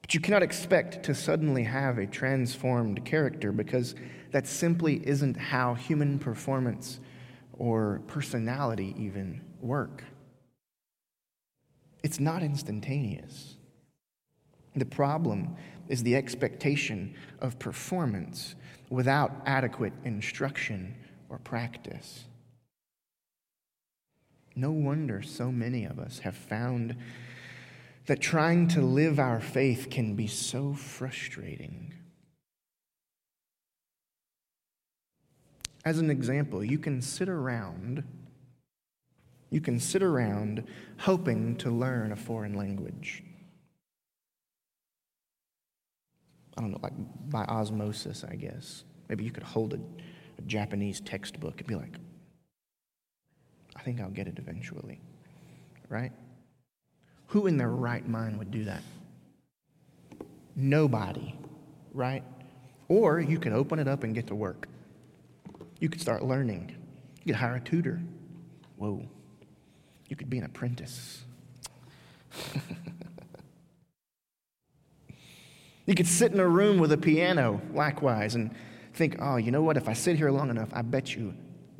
But 0.00 0.14
you 0.14 0.20
cannot 0.20 0.42
expect 0.42 1.02
to 1.02 1.14
suddenly 1.14 1.64
have 1.64 1.98
a 1.98 2.06
transformed 2.06 3.04
character 3.04 3.52
because 3.52 3.94
that 4.30 4.46
simply 4.46 5.06
isn't 5.06 5.36
how 5.36 5.74
human 5.74 6.18
performance 6.18 6.98
or 7.58 8.00
personality 8.06 8.94
even 8.96 9.42
work. 9.60 10.02
It's 12.02 12.20
not 12.20 12.42
instantaneous. 12.42 13.56
The 14.74 14.86
problem 14.86 15.56
is 15.90 16.02
the 16.02 16.16
expectation 16.16 17.16
of 17.40 17.58
performance 17.58 18.54
without 18.88 19.42
adequate 19.44 19.92
instruction 20.06 20.94
or 21.28 21.36
practice. 21.36 22.24
No 24.56 24.70
wonder 24.70 25.22
so 25.22 25.50
many 25.50 25.84
of 25.84 25.98
us 25.98 26.20
have 26.20 26.36
found 26.36 26.96
that 28.06 28.20
trying 28.20 28.68
to 28.68 28.80
live 28.80 29.18
our 29.18 29.40
faith 29.40 29.88
can 29.90 30.14
be 30.16 30.26
so 30.26 30.74
frustrating. 30.74 31.94
As 35.84 35.98
an 35.98 36.10
example, 36.10 36.64
you 36.64 36.78
can 36.78 37.00
sit 37.00 37.28
around 37.28 38.04
you 39.50 39.60
can 39.60 39.80
sit 39.80 40.02
around 40.02 40.64
hoping 40.98 41.56
to 41.56 41.70
learn 41.70 42.12
a 42.12 42.16
foreign 42.16 42.54
language. 42.54 43.24
I 46.56 46.60
don't 46.60 46.70
know, 46.70 46.80
like 46.82 46.92
by 47.28 47.44
osmosis, 47.44 48.24
I 48.24 48.36
guess. 48.36 48.84
Maybe 49.08 49.24
you 49.24 49.32
could 49.32 49.42
hold 49.42 49.74
a, 49.74 49.80
a 50.38 50.42
Japanese 50.42 51.00
textbook 51.00 51.58
and 51.58 51.66
be 51.66 51.74
like, 51.74 51.96
I 53.80 53.82
think 53.82 53.98
I'll 53.98 54.10
get 54.10 54.28
it 54.28 54.38
eventually, 54.38 55.00
right? 55.88 56.12
Who 57.28 57.46
in 57.46 57.56
their 57.56 57.70
right 57.70 58.06
mind 58.06 58.38
would 58.38 58.50
do 58.50 58.64
that? 58.64 58.82
Nobody, 60.54 61.34
right? 61.94 62.22
Or 62.88 63.20
you 63.20 63.38
could 63.38 63.54
open 63.54 63.78
it 63.78 63.88
up 63.88 64.04
and 64.04 64.14
get 64.14 64.26
to 64.26 64.34
work. 64.34 64.68
You 65.78 65.88
could 65.88 66.02
start 66.02 66.22
learning. 66.22 66.76
You 67.24 67.32
could 67.32 67.40
hire 67.40 67.54
a 67.54 67.60
tutor. 67.60 68.02
Whoa. 68.76 69.08
You 70.08 70.16
could 70.16 70.28
be 70.28 70.36
an 70.36 70.44
apprentice. 70.44 71.24
you 75.86 75.94
could 75.94 76.06
sit 76.06 76.32
in 76.32 76.40
a 76.40 76.46
room 76.46 76.78
with 76.78 76.92
a 76.92 76.98
piano, 76.98 77.62
likewise, 77.72 78.34
and 78.34 78.54
think, 78.92 79.16
oh, 79.20 79.36
you 79.36 79.50
know 79.50 79.62
what? 79.62 79.78
If 79.78 79.88
I 79.88 79.94
sit 79.94 80.16
here 80.16 80.30
long 80.30 80.50
enough, 80.50 80.68
I 80.74 80.82
bet 80.82 81.16
you 81.16 81.32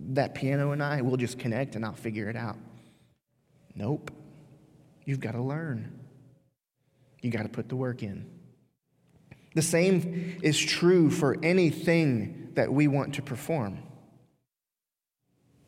that 0.08 0.34
piano 0.34 0.72
and 0.72 0.82
I 0.82 1.02
we'll 1.02 1.16
just 1.16 1.38
connect 1.38 1.76
and 1.76 1.84
I'll 1.84 1.94
figure 1.94 2.28
it 2.28 2.36
out. 2.36 2.56
Nope. 3.74 4.10
You've 5.04 5.20
got 5.20 5.32
to 5.32 5.42
learn. 5.42 5.98
You 7.22 7.30
got 7.30 7.42
to 7.42 7.48
put 7.48 7.68
the 7.68 7.76
work 7.76 8.02
in. 8.02 8.26
The 9.54 9.62
same 9.62 10.38
is 10.42 10.58
true 10.58 11.10
for 11.10 11.36
anything 11.42 12.50
that 12.54 12.72
we 12.72 12.88
want 12.88 13.14
to 13.14 13.22
perform. 13.22 13.78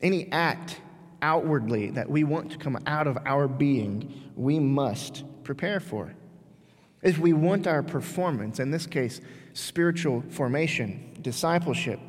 Any 0.01 0.31
act 0.31 0.79
outwardly 1.21 1.91
that 1.91 2.09
we 2.09 2.23
want 2.23 2.51
to 2.51 2.57
come 2.57 2.77
out 2.85 3.07
of 3.07 3.17
our 3.25 3.47
being, 3.47 4.31
we 4.35 4.59
must 4.59 5.23
prepare 5.43 5.79
for. 5.79 6.13
If 7.01 7.17
we 7.17 7.33
want 7.33 7.67
our 7.67 7.83
performance, 7.83 8.59
in 8.59 8.71
this 8.71 8.85
case, 8.85 9.19
spiritual 9.53 10.23
formation, 10.29 11.17
discipleship, 11.21 11.99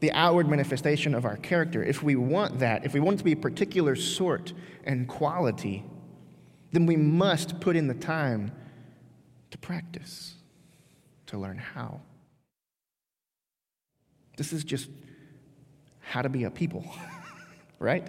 the 0.00 0.12
outward 0.12 0.48
manifestation 0.48 1.14
of 1.14 1.24
our 1.24 1.36
character, 1.36 1.82
if 1.82 2.02
we 2.02 2.16
want 2.16 2.58
that, 2.58 2.84
if 2.84 2.92
we 2.92 3.00
want 3.00 3.14
it 3.14 3.18
to 3.18 3.24
be 3.24 3.32
a 3.32 3.36
particular 3.36 3.96
sort 3.96 4.52
and 4.84 5.08
quality, 5.08 5.84
then 6.72 6.86
we 6.86 6.96
must 6.96 7.60
put 7.60 7.76
in 7.76 7.86
the 7.86 7.94
time 7.94 8.52
to 9.50 9.58
practice, 9.58 10.34
to 11.26 11.38
learn 11.38 11.58
how. 11.58 12.00
This 14.36 14.52
is 14.52 14.64
just 14.64 14.90
how 16.00 16.22
to 16.22 16.28
be 16.28 16.44
a 16.44 16.50
people, 16.50 16.84
right? 17.78 18.06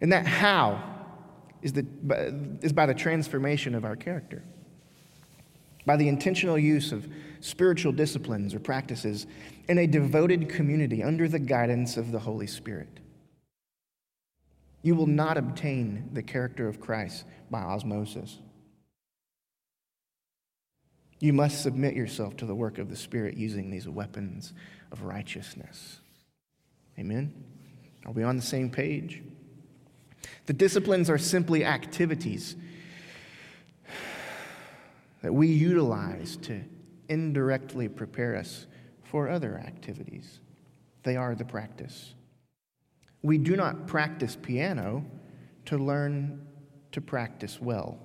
And 0.00 0.12
that 0.12 0.26
how 0.26 0.82
is, 1.60 1.74
the, 1.74 1.86
is 2.62 2.72
by 2.72 2.86
the 2.86 2.94
transformation 2.94 3.74
of 3.74 3.84
our 3.84 3.94
character, 3.94 4.42
by 5.84 5.96
the 5.96 6.08
intentional 6.08 6.58
use 6.58 6.92
of 6.92 7.08
spiritual 7.40 7.92
disciplines 7.92 8.54
or 8.54 8.60
practices 8.60 9.26
in 9.68 9.78
a 9.78 9.86
devoted 9.86 10.48
community 10.48 11.02
under 11.02 11.28
the 11.28 11.38
guidance 11.38 11.96
of 11.96 12.12
the 12.12 12.20
Holy 12.20 12.46
Spirit. 12.46 13.00
You 14.82 14.94
will 14.94 15.06
not 15.06 15.36
obtain 15.36 16.10
the 16.12 16.22
character 16.22 16.68
of 16.68 16.80
Christ 16.80 17.24
by 17.50 17.60
osmosis. 17.60 18.38
You 21.20 21.32
must 21.32 21.62
submit 21.62 21.94
yourself 21.94 22.36
to 22.38 22.46
the 22.46 22.54
work 22.54 22.78
of 22.78 22.90
the 22.90 22.96
Spirit 22.96 23.36
using 23.36 23.70
these 23.70 23.88
weapons 23.88 24.52
of 24.90 25.02
righteousness. 25.02 26.00
Amen? 26.98 27.32
Are 28.04 28.12
we 28.12 28.24
on 28.24 28.36
the 28.36 28.42
same 28.42 28.70
page? 28.70 29.22
The 30.46 30.52
disciplines 30.52 31.08
are 31.08 31.18
simply 31.18 31.64
activities 31.64 32.56
that 35.22 35.32
we 35.32 35.46
utilize 35.46 36.36
to 36.36 36.62
indirectly 37.08 37.88
prepare 37.88 38.36
us 38.36 38.66
for 39.04 39.28
other 39.28 39.56
activities. 39.56 40.40
They 41.04 41.16
are 41.16 41.34
the 41.34 41.44
practice. 41.44 42.14
We 43.22 43.38
do 43.38 43.56
not 43.56 43.86
practice 43.86 44.36
piano 44.40 45.04
to 45.66 45.78
learn 45.78 46.46
to 46.90 47.00
practice 47.00 47.60
well. 47.60 47.98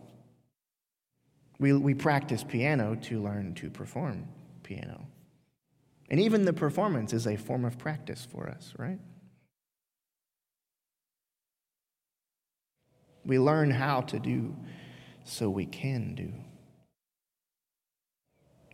We, 1.60 1.74
we 1.74 1.96
practice 1.96 2.44
piano 2.44 2.96
to 3.04 3.22
learn 3.22 3.56
to 3.56 3.70
perform 3.70 4.28
piano. 4.62 5.08
And 6.10 6.20
even 6.20 6.46
the 6.46 6.54
performance 6.54 7.14
is 7.14 7.26
a 7.26 7.36
form 7.36 7.66
of 7.66 7.78
practice 7.78 8.28
for 8.30 8.48
us, 8.48 8.74
right? 8.78 9.00
We 13.26 13.40
learn 13.40 13.72
how 13.72 14.02
to 14.02 14.20
do 14.20 14.56
so 15.26 15.50
we 15.50 15.66
can 15.66 16.16
do. 16.16 16.32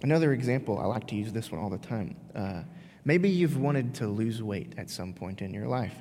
Another 0.04 0.34
example, 0.34 0.78
I 0.78 0.86
like 0.86 1.08
to 1.08 1.16
use 1.16 1.32
this 1.32 1.50
one 1.50 1.62
all 1.62 1.70
the 1.70 1.78
time. 1.78 2.18
Uh, 2.36 2.64
maybe 3.06 3.30
you've 3.30 3.58
wanted 3.58 3.96
to 3.96 4.08
lose 4.08 4.44
weight 4.44 4.74
at 4.78 4.90
some 4.90 5.14
point 5.14 5.42
in 5.42 5.54
your 5.54 5.68
life. 5.68 5.96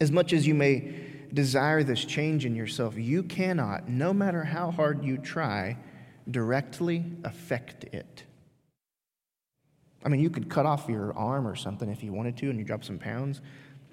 As 0.00 0.10
much 0.10 0.32
as 0.32 0.48
you 0.48 0.54
may 0.54 0.92
desire 1.32 1.84
this 1.84 2.04
change 2.04 2.44
in 2.44 2.56
yourself, 2.56 2.96
you 2.96 3.22
cannot, 3.22 3.88
no 3.88 4.12
matter 4.12 4.42
how 4.42 4.72
hard 4.72 5.04
you 5.04 5.16
try, 5.16 5.76
directly 6.28 7.04
affect 7.22 7.84
it. 7.84 8.24
I 10.04 10.08
mean, 10.08 10.20
you 10.20 10.30
could 10.30 10.48
cut 10.48 10.66
off 10.66 10.88
your 10.88 11.16
arm 11.16 11.46
or 11.46 11.54
something 11.54 11.88
if 11.88 12.02
you 12.02 12.12
wanted 12.12 12.36
to 12.38 12.50
and 12.50 12.58
you 12.58 12.64
drop 12.64 12.82
some 12.82 12.98
pounds, 12.98 13.42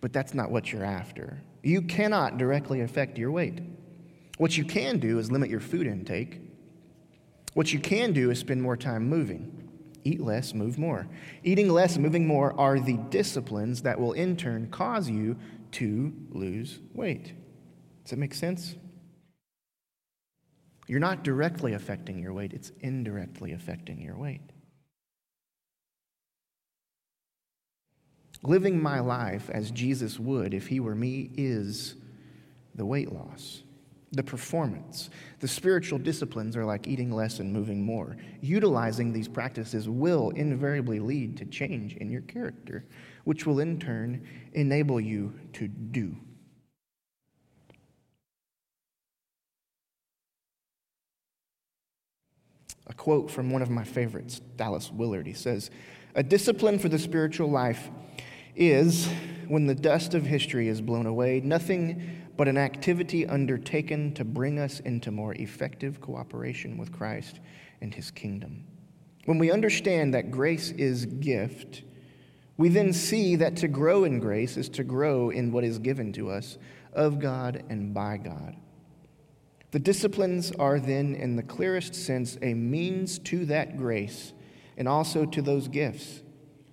but 0.02 0.14
that's 0.14 0.34
not 0.34 0.50
what 0.50 0.72
you're 0.72 0.86
after. 0.86 1.44
You 1.62 1.84
cannot 1.84 2.40
directly 2.40 2.82
affect 2.82 3.20
your 3.20 3.30
weight. 3.30 3.60
What 4.38 4.58
you 4.58 4.64
can 4.64 4.98
do 4.98 5.20
is 5.20 5.32
limit 5.32 5.50
your 5.50 5.60
food 5.60 5.86
intake 5.86 6.47
what 7.58 7.74
you 7.74 7.80
can 7.80 8.14
do 8.14 8.30
is 8.30 8.38
spend 8.38 8.62
more 8.62 8.78
time 8.78 9.10
moving. 9.10 9.52
Eat 10.04 10.22
less, 10.22 10.54
move 10.54 10.78
more. 10.78 11.08
Eating 11.44 11.70
less 11.70 11.98
moving 11.98 12.28
more 12.28 12.54
are 12.56 12.80
the 12.80 12.98
disciplines 13.10 13.82
that 13.82 14.00
will 14.00 14.14
in 14.14 14.38
turn 14.38 14.70
cause 14.70 15.10
you 15.10 15.36
to 15.72 16.14
lose 16.30 16.78
weight. 16.94 17.34
Does 18.04 18.12
that 18.12 18.20
make 18.20 18.36
sense? 18.36 18.76
You're 20.86 21.00
not 21.00 21.24
directly 21.24 21.74
affecting 21.74 22.20
your 22.20 22.32
weight, 22.32 22.54
it's 22.54 22.72
indirectly 22.82 23.54
affecting 23.54 24.04
your 24.04 24.20
weight. 24.20 24.52
Living 28.44 28.80
my 28.80 29.00
life 29.00 29.50
as 29.50 29.72
Jesus 29.72 30.20
would 30.20 30.54
if 30.54 30.68
he 30.68 30.80
were 30.80 30.94
me 30.94 31.32
is 31.36 31.96
the 32.76 32.86
weight 32.86 33.12
loss 33.12 33.64
the 34.12 34.24
performance. 34.24 35.10
The 35.40 35.48
spiritual 35.48 36.00
disciplines 36.00 36.56
are 36.56 36.66
like 36.66 36.88
eating 36.88 37.12
less 37.12 37.40
and 37.40 37.52
moving 37.52 37.84
more. 37.84 38.16
Utilizing 38.42 39.12
these 39.12 39.28
practices 39.28 39.90
will 39.90 40.30
invariably 40.32 41.00
lead 41.00 41.38
to 41.38 41.46
change 41.46 41.96
in 41.96 42.10
your 42.10 42.22
character, 42.22 42.86
which 43.26 43.46
will 43.46 43.60
in 43.60 43.80
turn 43.80 44.26
enable 44.54 45.02
you 45.02 45.34
to 45.54 45.68
do. 45.68 46.16
A 52.90 52.94
quote 52.94 53.30
from 53.30 53.52
one 53.52 53.62
of 53.62 53.70
my 53.70 53.84
favorites, 53.84 54.40
Dallas 54.56 54.90
Willard. 54.90 55.28
He 55.28 55.34
says, 55.34 55.70
A 56.16 56.24
discipline 56.24 56.80
for 56.80 56.88
the 56.88 56.98
spiritual 56.98 57.52
life 57.52 57.90
is, 58.56 59.10
when 59.50 59.68
the 59.68 59.76
dust 59.76 60.14
of 60.14 60.26
history 60.26 60.70
is 60.70 60.80
blown 60.80 61.06
away, 61.06 61.42
nothing 61.42 62.27
but 62.38 62.48
an 62.48 62.58
activity 62.58 63.26
undertaken 63.26 64.14
to 64.14 64.24
bring 64.24 64.60
us 64.60 64.80
into 64.82 65.12
more 65.12 65.34
effective 65.34 66.00
cooperation 66.00 66.78
with 66.78 66.92
Christ 66.92 67.40
and 67.82 67.94
his 67.94 68.12
kingdom. 68.12 68.64
When 69.26 69.40
we 69.40 69.52
understand 69.52 70.14
that 70.14 70.32
grace 70.32 70.72
is 70.72 71.06
gift, 71.06 71.82
we 72.56 72.70
then 72.70 72.94
see 72.94 73.36
that 73.36 73.58
to 73.58 73.68
grow 73.68 74.04
in 74.04 74.20
grace 74.20 74.56
is 74.56 74.70
to 74.70 74.84
grow 74.84 75.32
in 75.32 75.52
what 75.52 75.64
is 75.64 75.80
given 75.80 76.14
to 76.14 76.30
us 76.30 76.58
of 76.94 77.20
God 77.20 77.64
and 77.70 77.94
by 77.94 78.18
God. 78.18 78.56
The 79.72 79.80
disciplines 79.80 80.52
are 80.54 80.80
then, 80.80 81.14
in 81.14 81.36
the 81.36 81.44
clearest 81.44 81.94
sense, 81.94 82.38
a 82.42 82.54
means 82.54 83.20
to 83.20 83.46
that 83.46 83.78
grace 83.78 84.34
and 84.78 84.88
also 84.88 85.26
to 85.26 85.42
those 85.42 85.68
gifts. 85.68 86.22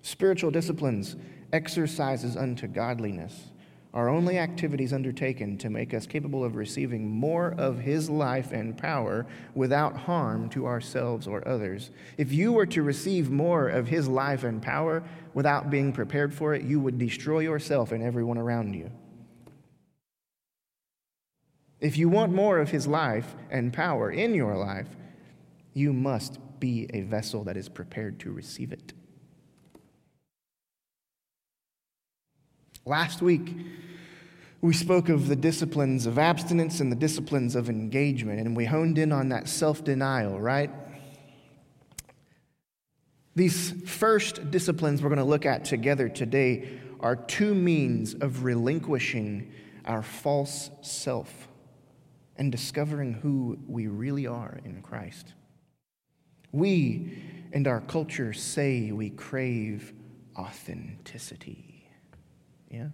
Spiritual 0.03 0.51
disciplines, 0.51 1.17
exercises 1.53 2.37
unto 2.37 2.67
godliness 2.67 3.51
are 3.95 4.09
only 4.09 4.39
activities 4.39 4.93
undertaken 4.93 5.57
to 5.57 5.71
make 5.71 5.95
us 5.95 6.05
capable 6.05 6.45
of 6.45 6.57
receiving 6.57 7.09
more 7.09 7.55
of 7.57 7.79
His 7.79 8.11
life 8.11 8.51
and 8.51 8.77
power 8.77 9.25
without 9.55 9.97
harm 9.97 10.49
to 10.51 10.67
ourselves 10.67 11.29
or 11.29 11.47
others. 11.47 11.93
If 12.19 12.33
you 12.33 12.53
were 12.53 12.67
to 12.67 12.83
receive 12.83 13.31
more 13.31 13.69
of 13.69 13.87
His 13.87 14.09
life 14.09 14.43
and 14.43 14.61
power 14.61 15.05
without 15.33 15.71
being 15.71 15.93
prepared 15.93 16.35
for 16.35 16.55
it, 16.55 16.63
you 16.63 16.81
would 16.81 16.99
destroy 16.99 17.39
yourself 17.39 17.93
and 17.93 18.03
everyone 18.03 18.37
around 18.37 18.75
you. 18.75 18.91
If 21.79 21.97
you 21.97 22.09
want 22.09 22.33
more 22.33 22.59
of 22.59 22.71
His 22.71 22.89
life 22.89 23.37
and 23.49 23.73
power 23.73 24.11
in 24.11 24.35
your 24.35 24.57
life, 24.57 24.89
you 25.73 25.93
must 25.93 26.41
be 26.59 26.91
a 26.93 27.03
vessel 27.03 27.45
that 27.45 27.57
is 27.57 27.69
prepared 27.69 28.19
to 28.21 28.33
receive 28.33 28.73
it. 28.73 28.93
Last 32.87 33.23
week, 33.23 33.57
we 34.61 34.75
spoke 34.75 35.09
of 35.09 35.29
the 35.29 35.37
disciplines 35.37 36.07
of 36.07 36.19
abstinence 36.19 36.81
and 36.81 36.91
the 36.93 36.97
disciplines 36.97 37.55
of 37.57 37.69
engagement, 37.69 38.41
and 38.41 38.57
we 38.57 38.65
honed 38.67 38.99
in 38.99 39.13
on 39.13 39.31
that 39.31 39.49
self 39.49 39.85
denial, 39.85 40.39
right? 40.41 40.71
These 43.35 43.73
first 43.91 44.51
disciplines 44.51 45.03
we're 45.03 45.09
going 45.09 45.19
to 45.19 45.25
look 45.25 45.47
at 45.47 45.65
together 45.65 46.09
today 46.09 46.79
are 47.01 47.17
two 47.17 47.55
means 47.55 48.15
of 48.15 48.45
relinquishing 48.45 49.53
our 49.85 50.03
false 50.03 50.71
self. 50.83 51.49
and 52.37 52.51
discovering 52.51 53.13
who 53.13 53.57
we 53.69 53.87
really 53.87 54.27
are 54.27 54.59
in 54.65 54.83
Christ. 54.83 55.35
We 56.51 57.17
and 57.53 57.69
our 57.69 57.81
culture 57.81 58.33
say 58.33 58.91
we 58.91 59.11
crave 59.11 59.93
authenticity. 60.37 61.74
Yeah? 62.75 62.89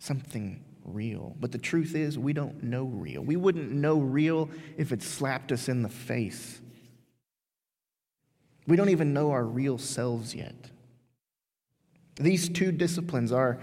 Something 0.00 0.64
real. 0.84 1.36
But 1.38 1.52
the 1.52 1.58
truth 1.58 1.94
is, 1.94 2.18
we 2.18 2.32
don't 2.32 2.62
know 2.62 2.84
real. 2.84 3.22
We 3.22 3.36
wouldn't 3.36 3.70
know 3.70 3.98
real 3.98 4.50
if 4.76 4.92
it 4.92 5.02
slapped 5.02 5.52
us 5.52 5.68
in 5.68 5.82
the 5.82 5.88
face. 5.88 6.60
We 8.66 8.76
don't 8.76 8.88
even 8.88 9.12
know 9.12 9.30
our 9.30 9.44
real 9.44 9.78
selves 9.78 10.34
yet. 10.34 10.70
These 12.16 12.48
two 12.48 12.72
disciplines 12.72 13.32
are 13.32 13.60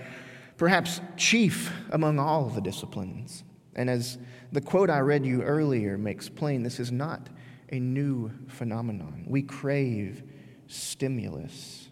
perhaps 0.58 1.02
chief 1.16 1.72
among 1.92 2.18
all 2.20 2.46
the 2.46 2.62
disciplines. 2.62 3.44
And 3.76 3.90
as 3.90 4.18
the 4.52 4.62
quote 4.62 4.90
I 4.90 5.00
read 5.00 5.26
you 5.26 5.44
earlier 5.44 5.98
makes 5.98 6.30
plain, 6.30 6.64
this 6.64 6.80
is 6.80 6.92
not 6.92 7.30
a 7.72 7.80
new 7.80 8.32
phenomenon. 8.48 9.26
We 9.28 9.44
crave 9.44 10.24
stimulus, 10.68 11.90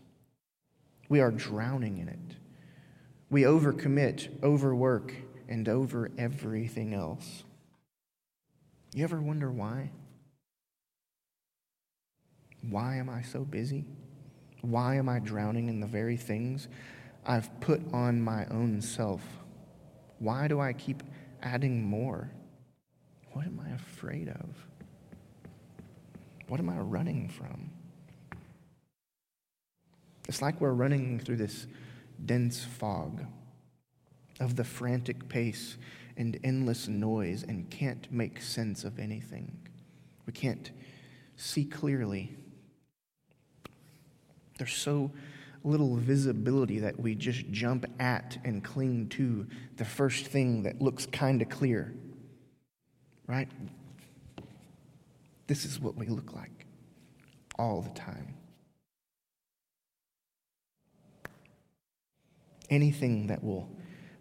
we 1.08 1.20
are 1.20 1.32
drowning 1.32 2.00
in 2.00 2.10
it. 2.10 2.25
We 3.36 3.42
overcommit, 3.42 4.30
overwork, 4.44 5.14
and 5.50 5.68
over 5.68 6.10
everything 6.18 6.94
else. 6.94 7.44
You 8.94 9.04
ever 9.04 9.20
wonder 9.20 9.52
why? 9.52 9.92
Why 12.70 12.96
am 12.96 13.10
I 13.10 13.24
so 13.24 13.42
busy? 13.42 13.84
Why 14.62 14.96
am 14.96 15.10
I 15.10 15.20
drowning 15.20 15.68
in 15.68 15.82
the 15.82 15.86
very 15.86 16.16
things 16.16 16.70
I've 17.26 17.60
put 17.60 17.82
on 17.92 18.22
my 18.22 18.46
own 18.46 18.80
self? 18.80 19.22
Why 20.20 20.48
do 20.48 20.62
I 20.62 20.72
keep 20.72 21.04
adding 21.44 21.84
more? 21.84 22.32
What 23.34 23.46
am 23.46 23.60
I 23.60 23.76
afraid 23.76 24.30
of? 24.30 24.66
What 26.48 26.62
am 26.62 26.70
I 26.70 26.78
running 26.78 27.28
from? 27.28 27.70
It's 30.30 30.42
like 30.42 30.62
we're 30.62 30.72
running 30.72 31.20
through 31.20 31.36
this 31.36 31.68
dense 32.26 32.64
fog 32.64 33.26
of 34.40 34.56
the 34.56 34.64
frantic 34.64 35.28
pace 35.30 35.78
and 36.18 36.40
endless 36.44 36.88
noise 36.88 37.44
and 37.44 37.70
can't 37.70 38.12
make 38.12 38.42
sense 38.42 38.84
of 38.84 39.00
anything. 39.00 39.58
We 40.26 40.34
can't 40.34 40.72
see 41.36 41.66
clearly. 41.66 42.36
There's 44.58 44.74
so 44.74 45.12
little 45.64 45.96
visibility 45.96 46.80
that 46.80 47.00
we 47.00 47.16
just 47.16 47.50
jump 47.52 47.86
at 48.00 48.38
and 48.44 48.64
cling 48.64 49.10
to 49.10 49.48
the 49.78 49.86
first 49.86 50.28
thing 50.28 50.64
that 50.64 50.82
looks 50.82 51.06
kind 51.08 51.42
of 51.42 51.50
clear. 51.50 51.94
Right? 53.28 53.50
This 55.48 55.66
is 55.66 55.80
what 55.80 55.96
we 55.96 56.08
look 56.08 56.34
like 56.34 56.66
all 57.58 57.82
the 57.82 57.90
time. 58.00 58.36
Anything 62.70 63.28
that 63.28 63.44
will 63.44 63.70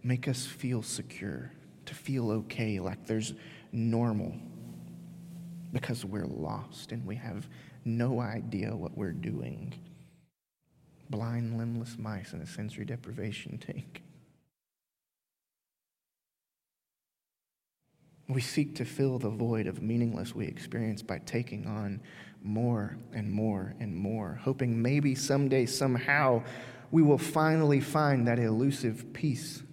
make 0.03 0.29
us 0.29 0.47
feel 0.47 0.83
secure, 0.83 1.51
to 1.87 1.95
feel 1.95 2.31
okay, 2.31 2.79
like 2.79 3.07
there's 3.07 3.35
normal, 3.73 4.35
because 5.73 6.05
we're 6.05 6.27
lost 6.27 6.93
and 6.93 7.05
we 7.07 7.17
have 7.17 7.49
no 7.85 8.21
idea 8.21 8.75
what 8.75 8.97
we're 8.97 9.13
doing. 9.13 9.75
Blind, 11.11 11.59
limbless 11.59 11.97
mice 11.99 12.33
in 12.33 12.41
a 12.41 12.47
sensory 12.47 12.85
deprivation 12.85 13.59
tank. 13.59 14.03
We 18.29 18.41
seek 18.41 18.75
to 18.77 18.87
fill 18.87 19.19
the 19.19 19.29
void 19.29 19.67
of 19.67 19.83
meaningless 19.83 20.35
we 20.35 20.47
experience 20.47 21.03
by 21.03 21.19
taking 21.19 21.67
on 21.67 22.01
more 22.43 22.97
and 23.13 23.31
more 23.31 23.75
and 23.81 23.95
more, 23.95 24.41
hoping 24.43 24.81
maybe 24.81 25.15
someday, 25.15 25.67
somehow, 25.67 26.43
we 26.95 27.03
will 27.03 27.19
finally 27.19 27.81
find 27.81 28.29
that 28.29 28.39
elusive 28.39 29.13
peace. 29.13 29.65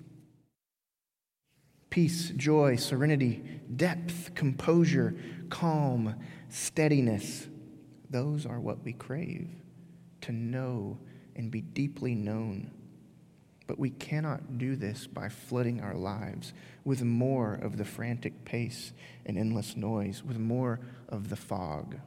Peace, 1.92 2.32
joy, 2.36 2.76
serenity, 2.76 3.62
depth, 3.76 4.34
composure, 4.34 5.16
calm, 5.52 6.16
steadiness. 6.50 7.48
Those 8.10 8.48
are 8.48 8.60
what 8.60 8.84
we 8.84 8.94
crave 8.94 9.50
to 10.22 10.32
know 10.32 10.98
and 11.36 11.52
be 11.52 11.62
deeply 11.62 12.16
known. 12.16 12.72
But 13.68 13.78
we 13.78 13.92
cannot 13.92 14.58
do 14.58 14.76
this 14.76 15.06
by 15.06 15.30
flooding 15.30 15.80
our 15.80 15.94
lives 15.94 16.54
with 16.84 17.04
more 17.04 17.54
of 17.54 17.78
the 17.78 17.86
frantic 17.86 18.46
pace 18.46 18.94
and 19.28 19.38
endless 19.38 19.78
noise, 19.78 20.24
with 20.24 20.40
more 20.40 20.80
of 21.08 21.30
the 21.30 21.36
fog. 21.36 22.00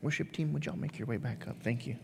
Worship 0.00 0.30
team, 0.30 0.52
would 0.52 0.66
y'all 0.66 0.76
make 0.76 1.00
your 1.00 1.08
way 1.08 1.16
back 1.16 1.48
up? 1.48 1.60
Thank 1.64 1.88
you. 1.88 1.96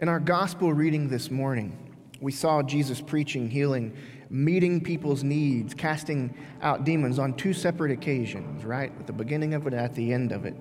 In 0.00 0.08
our 0.08 0.18
gospel 0.18 0.72
reading 0.72 1.08
this 1.08 1.30
morning, 1.30 1.76
we 2.22 2.32
saw 2.32 2.62
Jesus 2.62 3.02
preaching, 3.02 3.50
healing, 3.50 3.94
meeting 4.30 4.80
people's 4.80 5.22
needs, 5.22 5.74
casting 5.74 6.34
out 6.62 6.84
demons 6.84 7.18
on 7.18 7.34
two 7.34 7.52
separate 7.52 7.92
occasions, 7.92 8.64
right? 8.64 8.90
At 8.98 9.06
the 9.06 9.12
beginning 9.12 9.52
of 9.52 9.66
it, 9.66 9.74
at 9.74 9.94
the 9.94 10.14
end 10.14 10.32
of 10.32 10.46
it. 10.46 10.54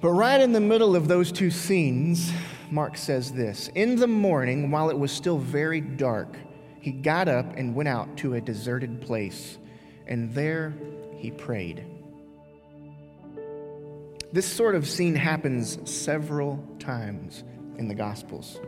But 0.00 0.10
right 0.10 0.40
in 0.40 0.50
the 0.50 0.60
middle 0.60 0.96
of 0.96 1.06
those 1.06 1.30
two 1.30 1.52
scenes, 1.52 2.32
Mark 2.68 2.96
says 2.96 3.30
this 3.30 3.68
In 3.76 3.94
the 3.94 4.08
morning, 4.08 4.72
while 4.72 4.90
it 4.90 4.98
was 4.98 5.12
still 5.12 5.38
very 5.38 5.80
dark, 5.80 6.36
he 6.80 6.90
got 6.90 7.28
up 7.28 7.56
and 7.56 7.76
went 7.76 7.88
out 7.88 8.16
to 8.16 8.34
a 8.34 8.40
deserted 8.40 9.00
place, 9.00 9.56
and 10.08 10.34
there 10.34 10.74
he 11.16 11.30
prayed. 11.30 11.84
This 14.32 14.52
sort 14.52 14.74
of 14.74 14.88
scene 14.88 15.14
happens 15.14 15.78
several 15.88 16.58
times 16.80 17.44
in 17.78 17.88
the 17.88 17.94
Gospels. 17.94 18.60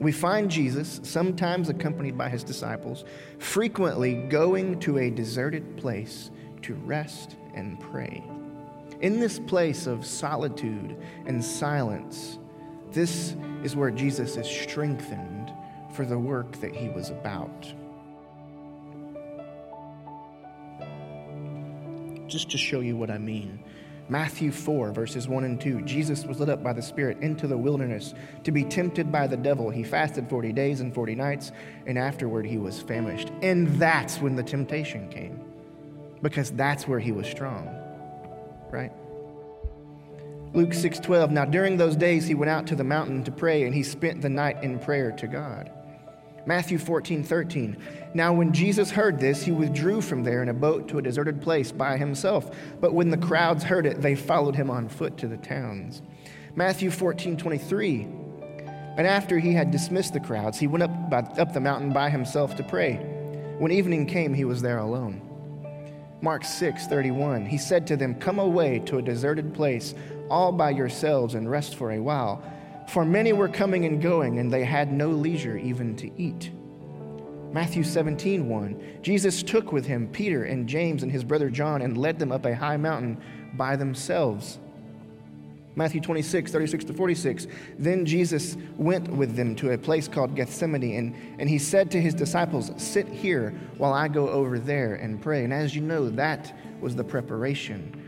We 0.00 0.10
find 0.10 0.50
Jesus, 0.50 1.00
sometimes 1.04 1.68
accompanied 1.68 2.18
by 2.18 2.28
his 2.28 2.42
disciples, 2.42 3.04
frequently 3.38 4.14
going 4.14 4.80
to 4.80 4.98
a 4.98 5.10
deserted 5.10 5.76
place 5.76 6.30
to 6.62 6.74
rest 6.74 7.36
and 7.54 7.78
pray. 7.78 8.24
In 9.00 9.20
this 9.20 9.38
place 9.38 9.86
of 9.86 10.04
solitude 10.04 10.96
and 11.26 11.44
silence, 11.44 12.38
this 12.90 13.36
is 13.62 13.76
where 13.76 13.90
Jesus 13.90 14.36
is 14.36 14.46
strengthened 14.46 15.52
for 15.94 16.04
the 16.04 16.18
work 16.18 16.52
that 16.60 16.74
he 16.74 16.88
was 16.88 17.10
about. 17.10 17.72
Just 22.26 22.50
to 22.50 22.58
show 22.58 22.80
you 22.80 22.96
what 22.96 23.10
I 23.10 23.18
mean. 23.18 23.62
Matthew 24.08 24.50
4, 24.50 24.92
verses 24.92 25.28
1 25.28 25.44
and 25.44 25.60
2. 25.60 25.82
Jesus 25.82 26.24
was 26.24 26.40
led 26.40 26.48
up 26.48 26.62
by 26.62 26.72
the 26.72 26.82
Spirit 26.82 27.18
into 27.20 27.46
the 27.46 27.56
wilderness 27.56 28.14
to 28.44 28.52
be 28.52 28.64
tempted 28.64 29.10
by 29.12 29.26
the 29.26 29.36
devil. 29.36 29.70
He 29.70 29.84
fasted 29.84 30.28
40 30.28 30.52
days 30.52 30.80
and 30.80 30.94
40 30.94 31.14
nights, 31.14 31.52
and 31.86 31.98
afterward 31.98 32.44
he 32.44 32.58
was 32.58 32.80
famished. 32.80 33.30
And 33.42 33.68
that's 33.78 34.18
when 34.20 34.36
the 34.36 34.42
temptation 34.42 35.08
came, 35.08 35.40
because 36.20 36.50
that's 36.50 36.88
where 36.88 37.00
he 37.00 37.12
was 37.12 37.26
strong 37.26 37.82
right? 38.72 38.90
Luke 40.54 40.70
6:12 40.70 41.30
Now 41.30 41.44
during 41.44 41.76
those 41.76 41.94
days 41.94 42.26
he 42.26 42.34
went 42.34 42.50
out 42.50 42.66
to 42.68 42.74
the 42.74 42.84
mountain 42.84 43.22
to 43.24 43.30
pray 43.30 43.64
and 43.64 43.74
he 43.74 43.82
spent 43.82 44.22
the 44.22 44.28
night 44.28 44.62
in 44.62 44.78
prayer 44.78 45.12
to 45.12 45.26
God. 45.26 45.70
Matthew 46.44 46.78
14:13 46.78 47.76
Now 48.14 48.32
when 48.32 48.52
Jesus 48.52 48.90
heard 48.90 49.20
this 49.20 49.42
he 49.42 49.52
withdrew 49.52 50.00
from 50.00 50.24
there 50.24 50.42
in 50.42 50.48
a 50.48 50.54
boat 50.54 50.88
to 50.88 50.98
a 50.98 51.02
deserted 51.02 51.40
place 51.40 51.70
by 51.70 51.96
himself 51.96 52.50
but 52.80 52.94
when 52.94 53.10
the 53.10 53.16
crowds 53.16 53.64
heard 53.64 53.86
it 53.86 54.02
they 54.02 54.14
followed 54.14 54.56
him 54.56 54.70
on 54.70 54.88
foot 54.88 55.16
to 55.18 55.28
the 55.28 55.36
towns. 55.36 56.02
Matthew 56.54 56.90
14:23 56.90 58.06
And 58.96 59.06
after 59.06 59.38
he 59.38 59.52
had 59.52 59.70
dismissed 59.70 60.12
the 60.12 60.20
crowds 60.20 60.58
he 60.58 60.66
went 60.66 60.82
up 60.82 61.10
by, 61.10 61.18
up 61.18 61.52
the 61.52 61.60
mountain 61.60 61.92
by 61.92 62.10
himself 62.10 62.56
to 62.56 62.62
pray. 62.64 62.96
When 63.58 63.70
evening 63.70 64.06
came 64.06 64.34
he 64.34 64.44
was 64.44 64.62
there 64.62 64.78
alone. 64.78 65.20
Mark 66.22 66.44
6, 66.44 66.86
31. 66.86 67.46
He 67.46 67.58
said 67.58 67.84
to 67.88 67.96
them, 67.96 68.14
Come 68.14 68.38
away 68.38 68.78
to 68.86 68.98
a 68.98 69.02
deserted 69.02 69.52
place, 69.54 69.92
all 70.30 70.52
by 70.52 70.70
yourselves, 70.70 71.34
and 71.34 71.50
rest 71.50 71.74
for 71.74 71.90
a 71.90 71.98
while. 71.98 72.44
For 72.88 73.04
many 73.04 73.32
were 73.32 73.48
coming 73.48 73.84
and 73.84 74.02
going, 74.02 74.38
and 74.38 74.52
they 74.52 74.64
had 74.64 74.92
no 74.92 75.08
leisure 75.08 75.56
even 75.56 75.96
to 75.96 76.10
eat. 76.20 76.50
Matthew 77.52 77.84
17, 77.84 78.48
1. 78.48 78.98
Jesus 79.02 79.42
took 79.42 79.72
with 79.72 79.84
him 79.84 80.08
Peter 80.08 80.44
and 80.44 80.66
James 80.66 81.02
and 81.02 81.12
his 81.12 81.22
brother 81.22 81.50
John 81.50 81.82
and 81.82 81.98
led 81.98 82.18
them 82.18 82.32
up 82.32 82.46
a 82.46 82.54
high 82.54 82.78
mountain 82.78 83.20
by 83.54 83.76
themselves. 83.76 84.58
Matthew 85.74 86.00
26, 86.00 86.50
36 86.50 86.84
to 86.86 86.92
46. 86.92 87.46
Then 87.78 88.04
Jesus 88.04 88.56
went 88.76 89.08
with 89.08 89.36
them 89.36 89.54
to 89.56 89.72
a 89.72 89.78
place 89.78 90.06
called 90.06 90.34
Gethsemane, 90.34 90.96
and, 90.96 91.14
and 91.38 91.48
he 91.48 91.58
said 91.58 91.90
to 91.92 92.00
his 92.00 92.14
disciples, 92.14 92.70
Sit 92.76 93.08
here 93.08 93.54
while 93.78 93.92
I 93.92 94.08
go 94.08 94.28
over 94.28 94.58
there 94.58 94.96
and 94.96 95.20
pray. 95.20 95.44
And 95.44 95.52
as 95.52 95.74
you 95.74 95.82
know, 95.82 96.10
that 96.10 96.54
was 96.80 96.94
the 96.94 97.04
preparation 97.04 98.02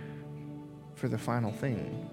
for 0.94 1.08
the 1.08 1.18
final 1.18 1.52
thing. 1.52 2.10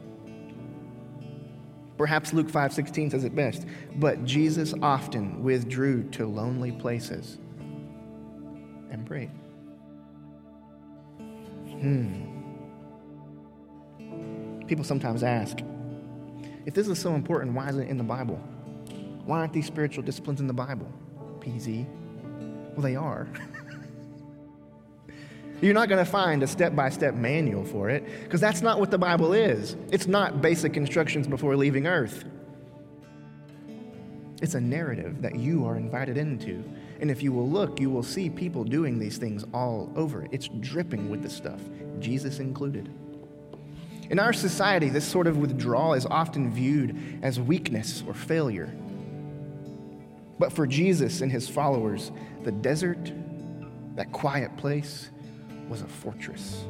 Perhaps 1.98 2.34
Luke 2.34 2.50
5:16 2.50 3.12
says 3.12 3.24
it 3.24 3.36
best, 3.36 3.66
but 3.96 4.24
Jesus 4.26 4.74
often 4.82 5.44
withdrew 5.44 6.04
to 6.12 6.26
lonely 6.26 6.72
places 6.72 7.38
and 8.90 9.06
prayed. 9.06 9.30
Hmm. 11.80 12.28
People 14.68 14.86
sometimes 14.86 15.24
ask, 15.24 15.60
if 16.66 16.74
this 16.74 16.88
is 16.88 17.00
so 17.00 17.16
important, 17.16 17.54
why 17.54 17.70
isn't 17.70 17.84
it 17.84 17.90
in 17.90 17.98
the 17.98 18.04
Bible? 18.04 18.38
Why 19.26 19.40
aren't 19.40 19.54
these 19.54 19.66
spiritual 19.66 20.04
disciplines 20.04 20.40
in 20.40 20.48
the 20.48 20.54
Bible? 20.54 20.88
PZ. 21.40 21.86
Well, 22.74 22.82
they 22.82 22.96
are. 22.96 23.28
You're 25.62 25.76
not 25.76 25.90
going 25.90 26.04
to 26.04 26.10
find 26.10 26.42
a 26.42 26.48
step 26.48 26.76
by 26.76 26.90
step 26.90 27.14
manual 27.14 27.64
for 27.64 27.90
it 27.90 28.04
because 28.24 28.42
that's 28.42 28.64
not 28.64 28.80
what 28.80 28.90
the 28.90 28.98
Bible 28.98 29.34
is. 29.34 29.76
It's 29.92 30.08
not 30.08 30.42
basic 30.42 30.76
instructions 30.76 31.28
before 31.28 31.56
leaving 31.56 31.86
earth. 31.86 32.26
It's 34.42 34.56
a 34.56 34.60
narrative 34.60 35.22
that 35.22 35.36
you 35.36 35.66
are 35.68 35.78
invited 35.78 36.18
into. 36.18 36.64
And 37.00 37.12
if 37.12 37.22
you 37.22 37.32
will 37.32 37.48
look, 37.48 37.80
you 37.80 37.92
will 37.92 38.04
see 38.04 38.28
people 38.28 38.64
doing 38.64 38.98
these 38.98 39.20
things 39.20 39.46
all 39.54 39.92
over. 39.96 40.28
It's 40.32 40.48
dripping 40.60 41.10
with 41.10 41.22
the 41.22 41.30
stuff, 41.30 41.62
Jesus 42.00 42.40
included. 42.40 42.90
In 44.10 44.20
our 44.20 44.34
society, 44.34 44.90
this 44.90 45.06
sort 45.06 45.28
of 45.28 45.38
withdrawal 45.38 45.94
is 45.94 46.08
often 46.08 46.52
viewed 46.52 47.20
as 47.22 47.40
weakness 47.40 48.04
or 48.08 48.16
failure. 48.16 48.76
But 50.40 50.52
for 50.52 50.66
Jesus 50.66 51.22
and 51.22 51.32
his 51.32 51.48
followers, 51.48 52.12
the 52.44 52.52
desert, 52.52 53.12
that 53.96 54.12
quiet 54.12 54.58
place, 54.58 55.12
was 55.72 55.82
a 55.84 55.88
fortress, 55.88 56.66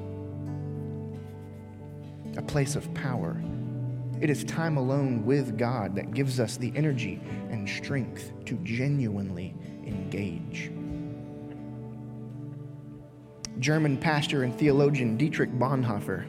a 2.37 2.41
place 2.43 2.75
of 2.75 2.93
power. 2.93 3.41
It 4.21 4.29
is 4.29 4.43
time 4.43 4.77
alone 4.77 5.25
with 5.25 5.57
God 5.57 5.95
that 5.95 6.13
gives 6.13 6.39
us 6.39 6.55
the 6.55 6.71
energy 6.75 7.19
and 7.49 7.67
strength 7.67 8.31
to 8.45 8.53
genuinely 8.57 9.55
engage. 9.87 10.71
German 13.57 13.97
pastor 13.97 14.43
and 14.43 14.55
theologian 14.55 15.17
Dietrich 15.17 15.51
Bonhoeffer 15.51 16.25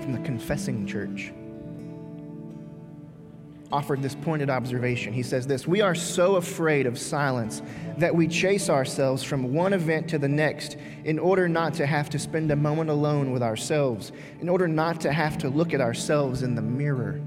from 0.00 0.12
the 0.12 0.20
Confessing 0.20 0.86
Church 0.86 1.32
offered 3.70 4.02
this 4.02 4.14
pointed 4.14 4.48
observation. 4.48 5.12
He 5.12 5.22
says 5.22 5.46
this 5.46 5.66
We 5.66 5.80
are 5.80 5.94
so 5.94 6.36
afraid 6.36 6.86
of 6.86 6.98
silence 6.98 7.62
that 7.98 8.14
we 8.14 8.26
chase 8.26 8.70
ourselves 8.70 9.22
from 9.22 9.52
one 9.52 9.72
event 9.72 10.08
to 10.08 10.18
the 10.18 10.28
next 10.28 10.76
in 11.04 11.18
order 11.18 11.48
not 11.48 11.74
to 11.74 11.86
have 11.86 12.08
to 12.10 12.18
spend 12.18 12.50
a 12.50 12.56
moment 12.56 12.90
alone 12.90 13.32
with 13.32 13.42
ourselves, 13.42 14.12
in 14.40 14.48
order 14.48 14.68
not 14.68 15.00
to 15.02 15.12
have 15.12 15.38
to 15.38 15.48
look 15.48 15.74
at 15.74 15.80
ourselves 15.80 16.42
in 16.42 16.54
the 16.54 16.62
mirror. 16.62 17.20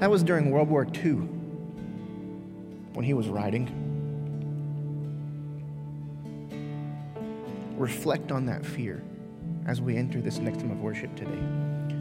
That 0.00 0.10
was 0.10 0.24
during 0.24 0.50
World 0.50 0.68
War 0.68 0.84
II 0.84 1.28
when 2.94 3.04
he 3.04 3.14
was 3.14 3.28
writing. 3.28 3.78
Reflect 7.76 8.32
on 8.32 8.46
that 8.46 8.66
fear 8.66 9.02
as 9.66 9.80
we 9.80 9.96
enter 9.96 10.20
this 10.20 10.38
next 10.38 10.58
time 10.58 10.72
of 10.72 10.80
worship 10.80 11.14
today? 11.14 11.38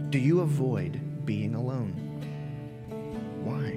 Do 0.09 0.17
you 0.17 0.41
avoid 0.41 0.99
being 1.31 1.55
alone? 1.55 1.93
Why? 3.45 3.71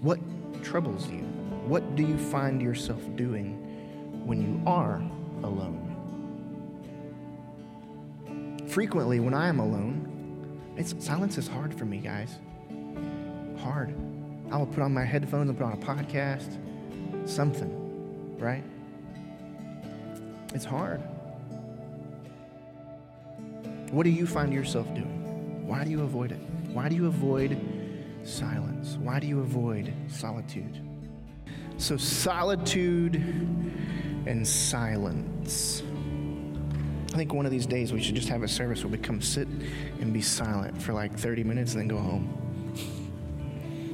What 0.00 0.18
troubles 0.64 1.08
you? 1.08 1.20
What 1.68 1.94
do 1.94 2.02
you 2.02 2.18
find 2.18 2.60
yourself 2.60 3.00
doing 3.14 3.52
when 4.26 4.42
you 4.42 4.60
are 4.66 4.96
alone? 5.44 5.84
Frequently, 8.66 9.20
when 9.20 9.32
I 9.32 9.46
am 9.46 9.60
alone, 9.60 10.74
it's, 10.76 10.92
silence 10.98 11.38
is 11.38 11.46
hard 11.46 11.72
for 11.72 11.84
me, 11.84 11.98
guys. 11.98 12.40
Hard. 13.60 13.94
I 14.50 14.56
will 14.56 14.66
put 14.66 14.80
on 14.80 14.92
my 14.92 15.04
headphones 15.04 15.48
and 15.48 15.56
put 15.56 15.64
on 15.64 15.74
a 15.74 15.76
podcast, 15.76 16.58
something 17.28 17.70
right? 18.40 18.64
It's 20.52 20.64
hard. 20.64 21.00
What 23.96 24.04
do 24.04 24.10
you 24.10 24.26
find 24.26 24.52
yourself 24.52 24.86
doing? 24.92 25.66
Why 25.66 25.82
do 25.82 25.90
you 25.90 26.02
avoid 26.02 26.30
it? 26.30 26.38
Why 26.74 26.90
do 26.90 26.94
you 26.94 27.06
avoid 27.06 27.58
silence? 28.24 28.98
Why 29.00 29.18
do 29.18 29.26
you 29.26 29.40
avoid 29.40 29.90
solitude? 30.06 30.82
So, 31.78 31.96
solitude 31.96 33.14
and 34.26 34.46
silence. 34.46 35.82
I 37.14 37.16
think 37.16 37.32
one 37.32 37.46
of 37.46 37.50
these 37.50 37.64
days 37.64 37.90
we 37.90 38.02
should 38.02 38.16
just 38.16 38.28
have 38.28 38.42
a 38.42 38.48
service 38.48 38.84
where 38.84 38.92
we 38.92 38.98
come 38.98 39.22
sit 39.22 39.48
and 39.48 40.12
be 40.12 40.20
silent 40.20 40.82
for 40.82 40.92
like 40.92 41.18
30 41.18 41.44
minutes 41.44 41.72
and 41.72 41.80
then 41.80 41.88
go 41.88 41.96
home. 41.96 42.28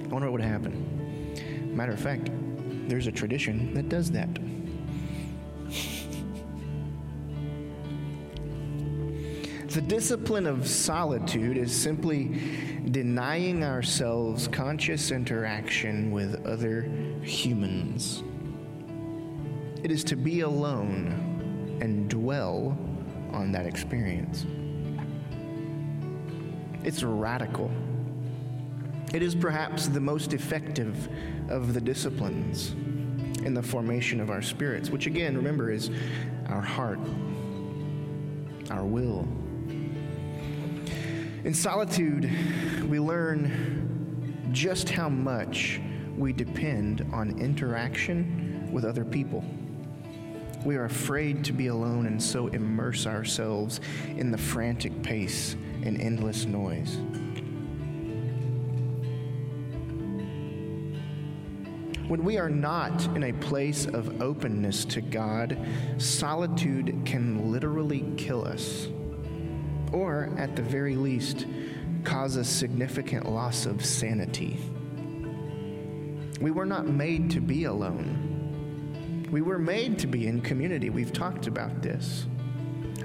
I 0.03 0.09
wonder 0.09 0.29
what 0.29 0.33
would 0.33 0.41
happen. 0.41 1.77
Matter 1.77 1.93
of 1.93 2.01
fact, 2.01 2.29
there's 2.89 3.07
a 3.07 3.13
tradition 3.13 3.73
that 3.75 3.89
does 3.89 4.11
that. 4.11 4.29
The 9.73 9.81
discipline 9.81 10.47
of 10.47 10.69
solitude 10.69 11.57
is 11.57 11.75
simply 11.75 12.39
denying 12.91 13.65
ourselves 13.65 14.47
conscious 14.47 15.11
interaction 15.11 16.11
with 16.11 16.45
other 16.45 16.83
humans. 17.23 18.23
It 19.83 19.91
is 19.91 20.05
to 20.05 20.17
be 20.17 20.41
alone 20.41 21.79
and 21.81 22.11
dwell 22.11 22.77
on 23.33 23.51
that 23.53 23.65
experience. 23.65 24.45
It's 26.85 27.03
radical. 27.03 27.71
It 29.15 29.23
is 29.23 29.35
perhaps 29.35 29.89
the 29.89 30.01
most 30.01 30.35
effective 30.35 31.09
of 31.49 31.73
the 31.73 31.81
disciplines 31.81 32.73
in 33.43 33.55
the 33.55 33.63
formation 33.63 34.21
of 34.21 34.29
our 34.29 34.43
spirits, 34.43 34.91
which 34.91 35.07
again, 35.07 35.35
remember, 35.35 35.71
is 35.71 35.91
our 36.51 36.61
heart, 36.61 37.01
our 38.71 38.85
will. 38.85 39.27
In 41.45 41.55
solitude, 41.55 42.31
we 42.89 43.01
learn 43.01 44.49
just 44.53 44.89
how 44.89 45.09
much 45.09 45.81
we 46.17 46.33
depend 46.33 47.05
on 47.13 47.37
interaction 47.41 48.69
with 48.71 48.85
other 48.85 49.05
people. 49.05 49.45
We 50.65 50.77
are 50.77 50.85
afraid 50.85 51.45
to 51.47 51.53
be 51.53 51.67
alone 51.67 52.07
and 52.07 52.23
so 52.23 52.47
immerse 52.47 53.09
ourselves 53.09 53.81
in 54.17 54.31
the 54.31 54.39
frantic 54.39 55.03
pace 55.03 55.57
and 55.83 56.01
endless 56.01 56.45
noise. 56.45 56.99
When 62.07 62.25
we 62.25 62.39
are 62.39 62.51
not 62.51 63.05
in 63.17 63.25
a 63.25 63.33
place 63.33 63.87
of 63.87 64.23
openness 64.23 64.85
to 64.85 65.01
God, 65.01 65.59
solitude 65.99 67.03
can 67.05 67.51
literally 67.51 68.05
kill 68.17 68.47
us, 68.47 68.87
or 69.93 70.31
at 70.37 70.57
the 70.57 70.63
very 70.63 70.97
least, 70.97 71.47
cause 72.05 72.37
a 72.37 72.45
significant 72.45 73.31
loss 73.31 73.67
of 73.67 73.85
sanity. 73.85 74.59
We 76.41 76.51
were 76.51 76.67
not 76.67 76.87
made 76.87 77.31
to 77.31 77.41
be 77.41 77.65
alone. 77.65 79.29
We 79.31 79.43
were 79.43 79.59
made 79.59 79.99
to 80.01 80.07
be 80.07 80.27
in 80.27 80.41
community. 80.41 80.91
We've 80.91 81.13
talked 81.13 81.47
about 81.47 81.83
this. 81.83 82.27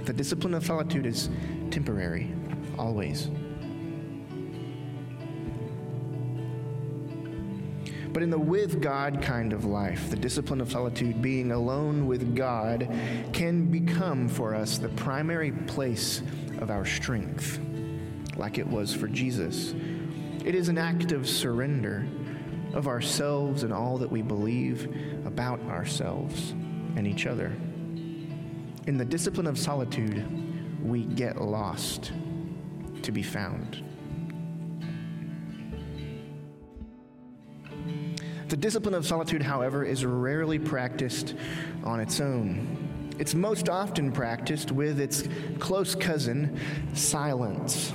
The 0.05 0.13
discipline 0.13 0.53
of 0.53 0.65
solitude 0.65 1.05
is 1.05 1.29
temporary, 1.69 2.33
always. 2.77 3.29
But 8.17 8.23
in 8.23 8.31
the 8.31 8.39
with 8.39 8.81
God 8.81 9.21
kind 9.21 9.53
of 9.53 9.65
life, 9.65 10.09
the 10.09 10.15
discipline 10.15 10.59
of 10.59 10.71
solitude, 10.71 11.21
being 11.21 11.51
alone 11.51 12.07
with 12.07 12.35
God, 12.35 12.91
can 13.31 13.65
become 13.65 14.27
for 14.27 14.55
us 14.55 14.79
the 14.79 14.89
primary 14.89 15.51
place 15.51 16.23
of 16.57 16.71
our 16.71 16.83
strength, 16.83 17.59
like 18.35 18.57
it 18.57 18.65
was 18.65 18.91
for 18.91 19.07
Jesus. 19.07 19.75
It 20.43 20.55
is 20.55 20.67
an 20.67 20.79
act 20.79 21.11
of 21.11 21.29
surrender 21.29 22.07
of 22.73 22.87
ourselves 22.87 23.61
and 23.61 23.71
all 23.71 23.99
that 23.99 24.11
we 24.11 24.23
believe 24.23 24.91
about 25.27 25.61
ourselves 25.65 26.53
and 26.95 27.05
each 27.05 27.27
other. 27.27 27.51
In 28.87 28.97
the 28.97 29.05
discipline 29.05 29.45
of 29.45 29.59
solitude, 29.59 30.25
we 30.83 31.03
get 31.03 31.39
lost 31.39 32.11
to 33.03 33.11
be 33.11 33.21
found. 33.21 33.83
The 38.47 38.57
discipline 38.57 38.93
of 38.93 39.05
solitude, 39.05 39.43
however, 39.43 39.83
is 39.83 40.05
rarely 40.05 40.57
practiced 40.57 41.35
on 41.83 41.99
its 41.99 42.21
own. 42.21 43.13
It's 43.19 43.35
most 43.35 43.67
often 43.67 44.11
practiced 44.11 44.71
with 44.71 44.99
its 44.99 45.27
close 45.59 45.95
cousin, 45.95 46.59
silence. 46.93 47.91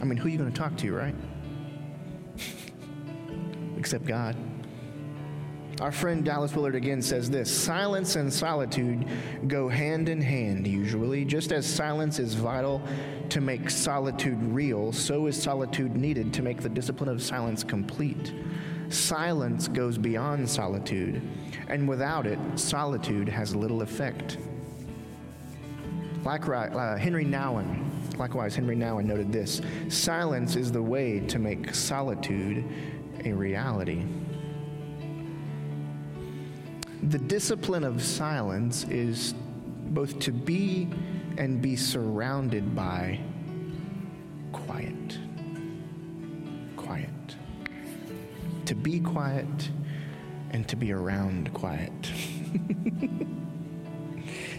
I 0.00 0.04
mean, 0.04 0.16
who 0.16 0.28
are 0.28 0.30
you 0.30 0.38
going 0.38 0.50
to 0.50 0.58
talk 0.58 0.76
to, 0.78 0.94
right? 0.94 1.14
Except 3.76 4.06
God. 4.06 4.36
Our 5.80 5.92
friend 5.92 6.24
Dallas 6.24 6.54
Willard 6.54 6.76
again 6.76 7.02
says 7.02 7.28
this 7.28 7.50
silence 7.50 8.16
and 8.16 8.32
solitude 8.32 9.06
go 9.48 9.68
hand 9.68 10.08
in 10.08 10.20
hand, 10.20 10.66
usually. 10.66 11.24
Just 11.24 11.50
as 11.50 11.66
silence 11.66 12.18
is 12.18 12.34
vital 12.34 12.80
to 13.30 13.40
make 13.40 13.68
solitude 13.68 14.40
real, 14.42 14.92
so 14.92 15.26
is 15.26 15.40
solitude 15.40 15.96
needed 15.96 16.32
to 16.34 16.42
make 16.42 16.62
the 16.62 16.68
discipline 16.68 17.08
of 17.08 17.20
silence 17.20 17.64
complete. 17.64 18.32
Silence 18.92 19.68
goes 19.68 19.96
beyond 19.96 20.48
solitude, 20.48 21.22
and 21.68 21.88
without 21.88 22.26
it, 22.26 22.38
solitude 22.56 23.28
has 23.28 23.56
little 23.56 23.82
effect. 23.82 24.36
Like 26.24 26.46
uh, 26.48 26.96
Henry 26.96 27.24
Nouwen, 27.24 28.18
likewise, 28.18 28.54
Henry 28.54 28.76
Nouwen 28.76 29.06
noted 29.06 29.32
this 29.32 29.60
silence 29.88 30.56
is 30.56 30.70
the 30.70 30.82
way 30.82 31.20
to 31.20 31.38
make 31.38 31.74
solitude 31.74 32.64
a 33.24 33.32
reality. 33.32 34.04
The 37.04 37.18
discipline 37.18 37.82
of 37.82 38.02
silence 38.02 38.84
is 38.84 39.34
both 39.88 40.18
to 40.20 40.32
be 40.32 40.88
and 41.38 41.60
be 41.60 41.76
surrounded 41.76 42.74
by 42.74 43.20
quiet. 44.52 44.92
Quiet. 45.12 45.31
To 48.66 48.74
be 48.74 49.00
quiet 49.00 49.70
and 50.50 50.68
to 50.68 50.76
be 50.76 50.92
around 50.92 51.52
quiet. 51.52 51.92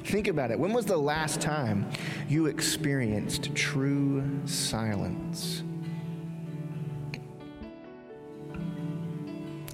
Think 0.03 0.27
about 0.27 0.51
it. 0.51 0.59
When 0.59 0.73
was 0.73 0.85
the 0.85 0.97
last 0.97 1.39
time 1.39 1.89
you 2.27 2.47
experienced 2.47 3.55
true 3.55 4.23
silence? 4.45 5.63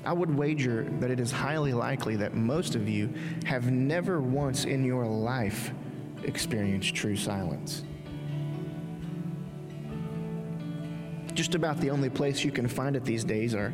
I 0.05 0.13
would 0.13 0.33
wager 0.33 0.87
that 0.99 1.11
it 1.11 1.19
is 1.19 1.31
highly 1.31 1.73
likely 1.73 2.15
that 2.17 2.33
most 2.33 2.75
of 2.75 2.87
you 2.87 3.13
have 3.45 3.71
never 3.71 4.21
once 4.21 4.65
in 4.65 4.83
your 4.83 5.05
life 5.05 5.71
experienced 6.23 6.95
true 6.95 7.15
silence. 7.15 7.83
Just 11.33 11.55
about 11.55 11.79
the 11.79 11.89
only 11.89 12.09
place 12.09 12.43
you 12.43 12.51
can 12.51 12.67
find 12.67 12.95
it 12.95 13.05
these 13.05 13.23
days 13.23 13.53
are 13.53 13.73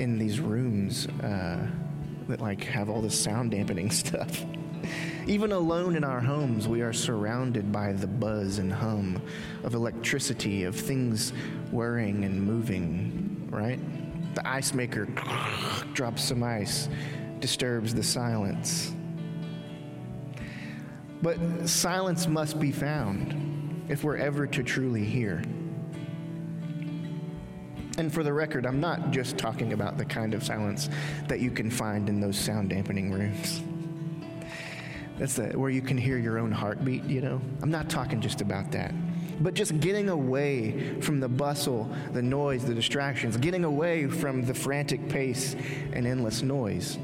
in 0.00 0.18
these 0.18 0.40
rooms 0.40 1.06
uh, 1.22 1.64
that 2.26 2.40
like 2.40 2.64
have 2.64 2.88
all 2.88 3.02
this 3.02 3.18
sound 3.18 3.50
dampening 3.50 3.90
stuff. 3.90 4.44
Even 5.26 5.52
alone 5.52 5.94
in 5.94 6.02
our 6.02 6.20
homes, 6.20 6.66
we 6.66 6.80
are 6.80 6.92
surrounded 6.92 7.70
by 7.70 7.92
the 7.92 8.06
buzz 8.06 8.58
and 8.58 8.72
hum 8.72 9.20
of 9.62 9.74
electricity, 9.74 10.64
of 10.64 10.74
things 10.74 11.32
whirring 11.70 12.24
and 12.24 12.42
moving, 12.42 13.46
right? 13.50 13.78
The 14.34 14.48
ice 14.48 14.72
maker 14.72 15.04
drops 15.92 16.24
some 16.24 16.42
ice, 16.42 16.88
disturbs 17.40 17.94
the 17.94 18.02
silence. 18.02 18.92
But 21.22 21.38
silence 21.68 22.26
must 22.26 22.58
be 22.58 22.72
found 22.72 23.84
if 23.88 24.02
we're 24.02 24.16
ever 24.16 24.46
to 24.46 24.62
truly 24.62 25.04
hear. 25.04 25.42
And 28.00 28.10
for 28.10 28.22
the 28.22 28.32
record, 28.32 28.64
I'm 28.64 28.80
not 28.80 29.10
just 29.10 29.36
talking 29.36 29.74
about 29.74 29.98
the 29.98 30.06
kind 30.06 30.32
of 30.32 30.42
silence 30.42 30.88
that 31.28 31.40
you 31.40 31.50
can 31.50 31.70
find 31.70 32.08
in 32.08 32.18
those 32.18 32.38
sound 32.38 32.70
dampening 32.70 33.12
rooms. 33.12 33.62
That's 35.18 35.34
the, 35.34 35.48
where 35.48 35.68
you 35.68 35.82
can 35.82 35.98
hear 35.98 36.16
your 36.16 36.38
own 36.38 36.50
heartbeat, 36.50 37.04
you 37.04 37.20
know? 37.20 37.42
I'm 37.60 37.70
not 37.70 37.90
talking 37.90 38.22
just 38.22 38.40
about 38.40 38.72
that 38.72 38.94
but 39.42 39.54
just 39.54 39.80
getting 39.80 40.10
away 40.10 41.00
from 41.00 41.18
the 41.18 41.28
bustle, 41.28 41.90
the 42.12 42.20
noise, 42.20 42.62
the 42.62 42.74
distractions, 42.74 43.38
getting 43.38 43.64
away 43.64 44.06
from 44.06 44.44
the 44.44 44.52
frantic 44.52 45.08
pace 45.08 45.56
and 45.94 46.06
endless 46.06 46.42
noise. 46.42 46.98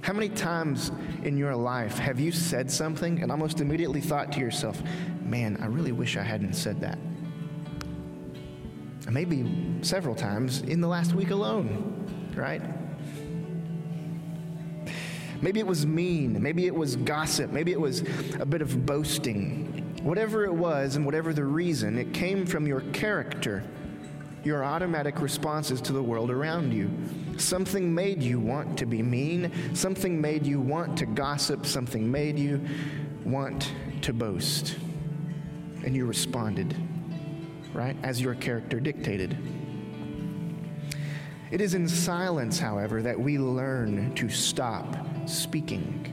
How 0.00 0.14
many 0.14 0.30
times 0.30 0.92
in 1.24 1.36
your 1.36 1.54
life 1.54 1.98
have 1.98 2.18
you 2.18 2.32
said 2.32 2.70
something 2.70 3.22
and 3.22 3.30
almost 3.30 3.60
immediately 3.60 4.00
thought 4.00 4.32
to 4.32 4.40
yourself, 4.40 4.82
man, 5.20 5.58
I 5.60 5.66
really 5.66 5.92
wish 5.92 6.16
I 6.16 6.22
hadn't 6.22 6.54
said 6.54 6.80
that? 6.80 6.98
Maybe 9.10 9.78
several 9.82 10.14
times 10.14 10.62
in 10.62 10.80
the 10.80 10.88
last 10.88 11.14
week 11.14 11.30
alone, 11.30 12.32
right? 12.34 12.62
Maybe 15.40 15.60
it 15.60 15.66
was 15.66 15.86
mean. 15.86 16.42
Maybe 16.42 16.66
it 16.66 16.74
was 16.74 16.96
gossip. 16.96 17.50
Maybe 17.50 17.72
it 17.72 17.80
was 17.80 18.02
a 18.40 18.46
bit 18.46 18.62
of 18.62 18.86
boasting. 18.86 19.94
Whatever 20.02 20.44
it 20.44 20.52
was 20.52 20.96
and 20.96 21.04
whatever 21.04 21.32
the 21.32 21.44
reason, 21.44 21.98
it 21.98 22.12
came 22.12 22.46
from 22.46 22.66
your 22.66 22.80
character, 22.92 23.62
your 24.44 24.64
automatic 24.64 25.20
responses 25.20 25.80
to 25.82 25.92
the 25.92 26.02
world 26.02 26.30
around 26.30 26.72
you. 26.72 26.90
Something 27.38 27.94
made 27.94 28.22
you 28.22 28.40
want 28.40 28.78
to 28.78 28.86
be 28.86 29.02
mean, 29.02 29.52
something 29.74 30.20
made 30.20 30.46
you 30.46 30.60
want 30.60 30.96
to 30.98 31.06
gossip, 31.06 31.66
something 31.66 32.10
made 32.10 32.38
you 32.38 32.64
want 33.24 33.72
to 34.02 34.12
boast. 34.12 34.76
And 35.84 35.94
you 35.94 36.06
responded, 36.06 36.74
right, 37.76 37.96
as 38.02 38.20
your 38.20 38.34
character 38.34 38.80
dictated. 38.80 39.36
It 41.50 41.60
is 41.60 41.74
in 41.74 41.88
silence, 41.88 42.58
however, 42.58 43.02
that 43.02 43.18
we 43.18 43.38
learn 43.38 44.14
to 44.16 44.28
stop 44.28 44.96
speaking, 45.26 46.12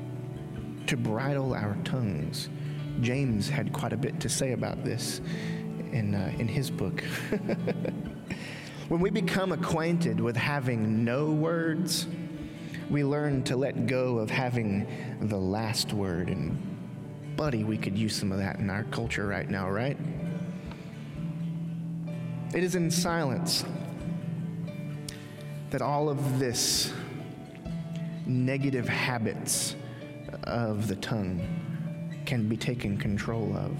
to 0.88 0.97
bridle 0.97 1.54
our 1.56 1.76
tongues 1.84 2.49
James 3.02 3.49
had 3.49 3.73
quite 3.73 3.93
a 3.93 3.97
bit 3.97 4.19
to 4.21 4.30
say 4.30 4.54
about 4.54 4.84
this 4.84 5.21
in, 5.91 6.15
uh, 6.15 6.32
in 6.38 6.47
his 6.47 6.69
book. 6.69 7.02
when 8.88 9.02
we 9.02 9.10
become 9.10 9.52
acquainted 9.52 10.19
with 10.19 10.36
having 10.36 11.04
no 11.04 11.32
words, 11.32 12.08
we 12.89 13.04
learn 13.04 13.43
to 13.43 13.56
let 13.56 13.88
go 13.88 14.17
of 14.19 14.30
having 14.30 14.88
the 15.21 15.38
last 15.38 15.93
word. 15.93 16.30
And, 16.30 17.36
buddy, 17.36 17.63
we 17.63 17.78
could 17.78 17.97
use 17.97 18.15
some 18.15 18.32
of 18.32 18.38
that 18.38 18.60
in 18.60 18.69
our 18.69 18.84
culture 18.86 19.28
right 19.28 19.49
now, 19.49 19.69
right? 19.69 19.97
It 22.53 22.63
is 22.63 22.75
in 22.75 22.91
silence 22.91 23.65
that 25.71 25.81
all 25.81 26.07
of 26.07 26.37
this 26.37 26.93
negative 28.27 28.87
habits 28.87 29.75
of 30.43 30.87
the 30.87 30.95
tongue 30.97 31.41
can 32.27 32.47
be 32.47 32.55
taken 32.55 32.95
control 32.97 33.55
of. 33.57 33.75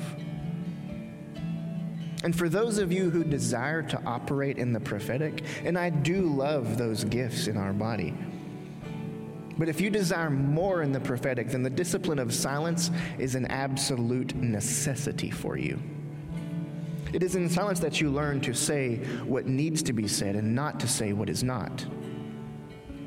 And 2.23 2.36
for 2.36 2.49
those 2.49 2.79
of 2.79 2.91
you 2.91 3.12
who 3.12 3.23
desire 3.23 3.83
to 3.83 4.01
operate 4.05 4.57
in 4.57 4.73
the 4.73 4.79
prophetic, 4.79 5.43
and 5.63 5.77
I 5.77 5.91
do 5.91 6.21
love 6.21 6.77
those 6.77 7.03
gifts 7.03 7.47
in 7.47 7.57
our 7.57 7.73
body, 7.73 8.15
but 9.55 9.69
if 9.69 9.79
you 9.79 9.91
desire 9.91 10.31
more 10.31 10.81
in 10.81 10.91
the 10.91 10.99
prophetic, 10.99 11.49
then 11.49 11.62
the 11.62 11.69
discipline 11.69 12.17
of 12.17 12.33
silence 12.33 12.89
is 13.19 13.36
an 13.36 13.45
absolute 13.47 14.33
necessity 14.36 15.29
for 15.29 15.57
you. 15.57 15.79
It 17.13 17.21
is 17.21 17.36
in 17.36 17.47
silence 17.47 17.80
that 17.80 18.02
you 18.02 18.10
learn 18.10 18.41
to 18.41 18.56
say 18.56 18.95
what 19.23 19.45
needs 19.45 19.84
to 19.84 19.93
be 19.93 20.08
said 20.08 20.36
and 20.36 20.56
not 20.56 20.80
to 20.80 20.88
say 20.88 21.13
what 21.13 21.30
is 21.30 21.43
not. 21.43 21.86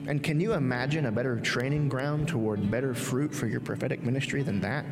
And 0.07 0.23
can 0.23 0.39
you 0.39 0.53
imagine 0.53 1.07
a 1.07 1.11
better 1.11 1.41
training 1.41 1.89
ground 1.89 2.29
toward 2.29 2.71
better 2.71 2.95
fruit 2.95 3.35
for 3.35 3.49
your 3.49 3.59
prophetic 3.59 4.05
ministry 4.05 4.45
than 4.45 4.61
that? 4.61 4.87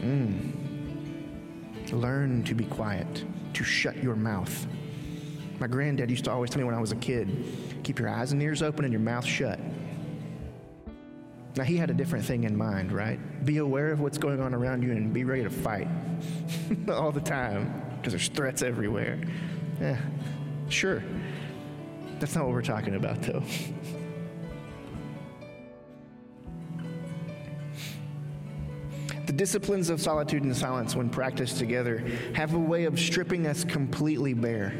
Mm. 0.00 1.92
Learn 1.92 2.42
to 2.44 2.54
be 2.54 2.64
quiet, 2.64 3.24
to 3.52 3.64
shut 3.64 4.02
your 4.02 4.16
mouth. 4.16 4.66
My 5.58 5.66
granddad 5.66 6.10
used 6.10 6.24
to 6.24 6.32
always 6.32 6.48
tell 6.48 6.60
me 6.60 6.64
when 6.64 6.74
I 6.74 6.80
was 6.80 6.92
a 6.92 6.96
kid 6.96 7.28
keep 7.82 7.98
your 7.98 8.08
eyes 8.08 8.32
and 8.32 8.42
ears 8.42 8.62
open 8.62 8.84
and 8.84 8.92
your 8.92 9.00
mouth 9.00 9.24
shut. 9.26 9.58
Now, 11.56 11.64
he 11.64 11.76
had 11.76 11.90
a 11.90 11.94
different 11.94 12.24
thing 12.24 12.44
in 12.44 12.56
mind, 12.56 12.92
right? 12.92 13.18
Be 13.44 13.58
aware 13.58 13.90
of 13.90 14.00
what's 14.00 14.18
going 14.18 14.40
on 14.40 14.54
around 14.54 14.82
you 14.82 14.92
and 14.92 15.12
be 15.12 15.24
ready 15.24 15.42
to 15.42 15.50
fight 15.50 15.88
all 16.88 17.12
the 17.12 17.20
time 17.20 17.82
because 17.96 18.12
there's 18.12 18.28
threats 18.28 18.62
everywhere. 18.62 19.18
Yeah, 19.80 19.98
sure. 20.68 21.02
That's 22.18 22.34
not 22.34 22.44
what 22.44 22.52
we're 22.52 22.62
talking 22.62 22.94
about, 22.96 23.22
though. 23.22 23.42
The 29.26 29.34
disciplines 29.34 29.90
of 29.90 30.00
solitude 30.00 30.42
and 30.44 30.56
silence, 30.56 30.96
when 30.96 31.10
practiced 31.10 31.58
together, 31.58 31.98
have 32.32 32.54
a 32.54 32.58
way 32.58 32.84
of 32.84 32.98
stripping 32.98 33.46
us 33.46 33.62
completely 33.62 34.32
bare, 34.32 34.72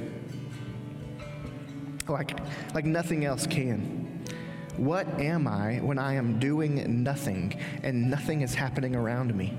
like, 2.09 2.39
like 2.75 2.87
nothing 2.87 3.27
else 3.27 3.47
can. 3.47 4.25
What 4.79 5.07
am 5.21 5.47
I 5.47 5.81
when 5.81 5.99
I 5.99 6.15
am 6.15 6.39
doing 6.39 7.03
nothing 7.03 7.61
and 7.83 8.11
nothing 8.11 8.41
is 8.41 8.55
happening 8.55 8.97
around 8.97 9.35
me? 9.35 9.55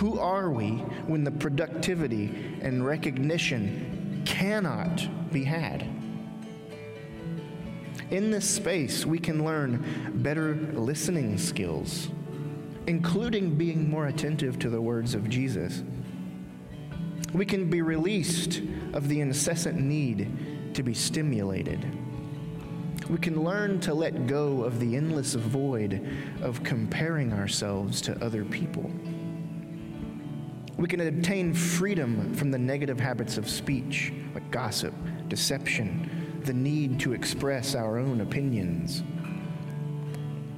Who 0.00 0.18
are 0.18 0.50
we 0.50 0.78
when 1.08 1.24
the 1.24 1.30
productivity 1.30 2.58
and 2.62 2.86
recognition 2.86 4.22
cannot 4.24 5.06
be 5.30 5.44
had? 5.44 5.86
In 8.10 8.30
this 8.30 8.48
space, 8.48 9.04
we 9.04 9.18
can 9.18 9.44
learn 9.44 9.84
better 10.22 10.54
listening 10.54 11.36
skills, 11.36 12.08
including 12.86 13.56
being 13.56 13.90
more 13.90 14.06
attentive 14.06 14.58
to 14.60 14.70
the 14.70 14.80
words 14.80 15.14
of 15.14 15.28
Jesus. 15.28 15.82
We 17.34 17.44
can 17.44 17.68
be 17.68 17.82
released 17.82 18.62
of 18.94 19.06
the 19.06 19.20
incessant 19.20 19.78
need 19.78 20.72
to 20.72 20.82
be 20.82 20.94
stimulated. 20.94 21.86
We 23.10 23.18
can 23.18 23.44
learn 23.44 23.80
to 23.80 23.92
let 23.92 24.26
go 24.26 24.62
of 24.62 24.80
the 24.80 24.96
endless 24.96 25.34
void 25.34 26.08
of 26.40 26.62
comparing 26.62 27.34
ourselves 27.34 28.00
to 28.00 28.24
other 28.24 28.46
people. 28.46 28.90
We 30.80 30.88
can 30.88 31.02
obtain 31.02 31.52
freedom 31.52 32.32
from 32.32 32.50
the 32.50 32.56
negative 32.56 32.98
habits 32.98 33.36
of 33.36 33.50
speech, 33.50 34.14
like 34.32 34.50
gossip, 34.50 34.94
deception, 35.28 36.40
the 36.46 36.54
need 36.54 36.98
to 37.00 37.12
express 37.12 37.74
our 37.74 37.98
own 37.98 38.22
opinions, 38.22 39.02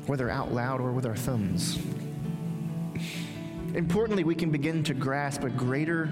whether 0.06 0.30
out 0.30 0.54
loud 0.54 0.80
or 0.80 0.92
with 0.92 1.06
our 1.06 1.16
thumbs. 1.16 1.80
Importantly, 3.74 4.22
we 4.22 4.36
can 4.36 4.52
begin 4.52 4.84
to 4.84 4.94
grasp 4.94 5.42
a 5.42 5.50
greater 5.50 6.08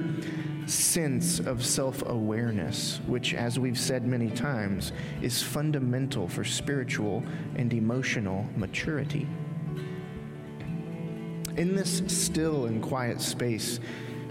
sense 0.67 1.39
of 1.39 1.65
self 1.65 2.03
awareness, 2.05 2.99
which, 3.07 3.33
as 3.33 3.61
we've 3.61 3.79
said 3.79 4.09
many 4.09 4.29
times, 4.29 4.91
is 5.23 5.41
fundamental 5.41 6.27
for 6.27 6.43
spiritual 6.43 7.23
and 7.55 7.73
emotional 7.73 8.45
maturity. 8.57 9.29
In 11.61 11.77
this 11.77 12.03
still 12.07 12.65
and 12.65 12.83
quiet 12.83 13.21
space, 13.21 13.81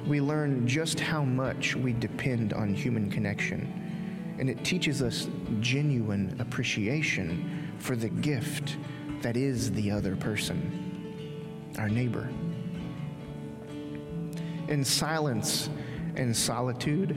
we 0.08 0.20
learn 0.20 0.68
just 0.68 1.00
how 1.00 1.24
much 1.24 1.76
we 1.76 1.94
depend 1.94 2.54
on 2.54 2.74
human 2.74 3.08
connection, 3.08 4.36
and 4.40 4.50
it 4.50 4.66
teaches 4.66 5.04
us 5.04 5.30
genuine 5.60 6.36
appreciation 6.40 7.72
for 7.78 7.96
the 7.96 8.10
gift 8.10 8.78
that 9.22 9.38
is 9.38 9.72
the 9.74 9.92
other 9.92 10.16
person, 10.16 11.68
our 11.78 11.88
neighbor. 11.88 12.28
In 14.68 14.84
silence 14.84 15.70
and 16.16 16.36
solitude, 16.36 17.16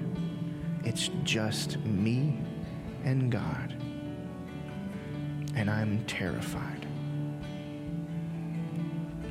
it's 0.84 1.08
just 1.24 1.78
me 1.86 2.36
and 3.04 3.32
God, 3.32 3.74
and 5.56 5.70
I'm 5.70 6.04
terrified. 6.04 6.81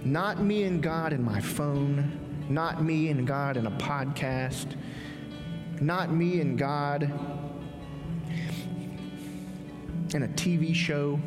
Not 0.04 0.42
me 0.42 0.64
and 0.64 0.82
God 0.82 1.14
in 1.14 1.24
my 1.24 1.40
phone, 1.40 2.20
not 2.50 2.84
me 2.84 3.10
and 3.10 3.28
God 3.28 3.56
in 3.56 3.68
a 3.68 3.72
podcast, 3.72 4.76
not 5.80 6.12
me 6.12 6.42
and 6.42 6.58
God 6.58 7.04
in 10.14 10.24
a 10.24 10.28
TV 10.30 10.74
show, 10.74 11.20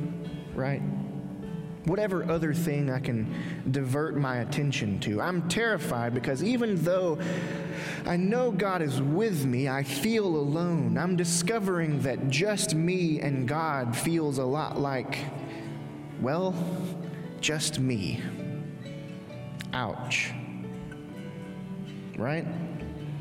right? 0.54 0.82
Whatever 1.84 2.28
other 2.30 2.52
thing 2.52 2.90
I 2.90 2.98
can 2.98 3.32
divert 3.70 4.16
my 4.16 4.38
attention 4.38 4.98
to. 5.00 5.20
I'm 5.20 5.48
terrified 5.48 6.14
because 6.14 6.42
even 6.42 6.82
though 6.82 7.18
I 8.06 8.16
know 8.16 8.50
God 8.50 8.82
is 8.82 9.00
with 9.00 9.44
me, 9.44 9.68
I 9.68 9.82
feel 9.82 10.26
alone. 10.26 10.98
I'm 10.98 11.16
discovering 11.16 12.00
that 12.02 12.28
just 12.28 12.74
me 12.74 13.20
and 13.20 13.46
God 13.46 13.96
feels 13.96 14.38
a 14.38 14.44
lot 14.44 14.80
like, 14.80 15.18
well, 16.20 16.54
just 17.40 17.78
me. 17.78 18.22
Ouch. 19.74 20.32
Right? 22.16 22.46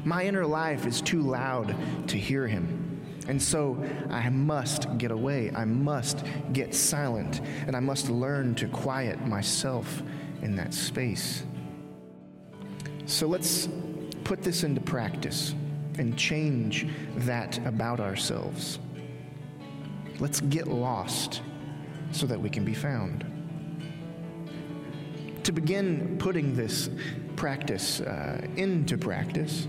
My 0.06 0.24
inner 0.24 0.46
life 0.46 0.86
is 0.86 1.02
too 1.02 1.22
loud 1.22 1.76
to 2.08 2.18
hear 2.18 2.48
him. 2.48 3.02
And 3.28 3.42
so 3.42 3.84
I 4.12 4.30
must 4.30 5.00
get 5.00 5.10
away. 5.10 5.52
I 5.56 5.66
must 5.66 6.24
get 6.52 6.76
silent. 6.76 7.42
And 7.66 7.76
I 7.76 7.80
must 7.80 8.10
learn 8.10 8.54
to 8.56 8.68
quiet 8.68 9.26
myself 9.26 10.04
in 10.44 10.56
that 10.58 10.76
space. 10.76 11.44
So 13.08 13.28
let's 13.28 13.68
put 14.24 14.44
this 14.44 14.64
into 14.64 14.80
practice 14.80 15.56
and 15.98 16.16
change 16.16 16.88
that 17.18 17.58
about 17.66 18.00
ourselves. 18.00 18.78
Let's 20.20 20.40
get 20.42 20.68
lost 20.68 21.42
so 22.12 22.28
that 22.28 22.40
we 22.40 22.50
can 22.52 22.64
be 22.64 22.76
found 22.76 23.33
to 25.44 25.52
begin 25.52 26.18
putting 26.20 26.56
this 26.56 26.90
practice 27.36 28.02
uh, 28.02 28.46
into 28.56 28.98
practice, 28.98 29.68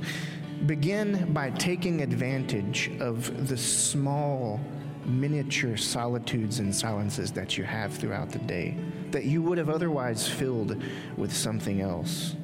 begin 0.66 1.32
by 1.32 1.50
taking 1.50 2.02
advantage 2.02 2.90
of 3.00 3.48
the 3.48 3.56
small, 3.56 4.60
miniature 5.04 5.76
solitudes 5.76 6.60
and 6.60 6.74
silences 6.74 7.30
that 7.32 7.58
you 7.58 7.64
have 7.64 7.92
throughout 7.92 8.30
the 8.30 8.38
day 8.40 8.76
that 9.10 9.24
you 9.24 9.42
would 9.42 9.58
have 9.58 9.68
otherwise 9.68 10.26
filled 10.26 10.82
with 11.16 11.32
something 11.32 11.80
else. 11.80 12.34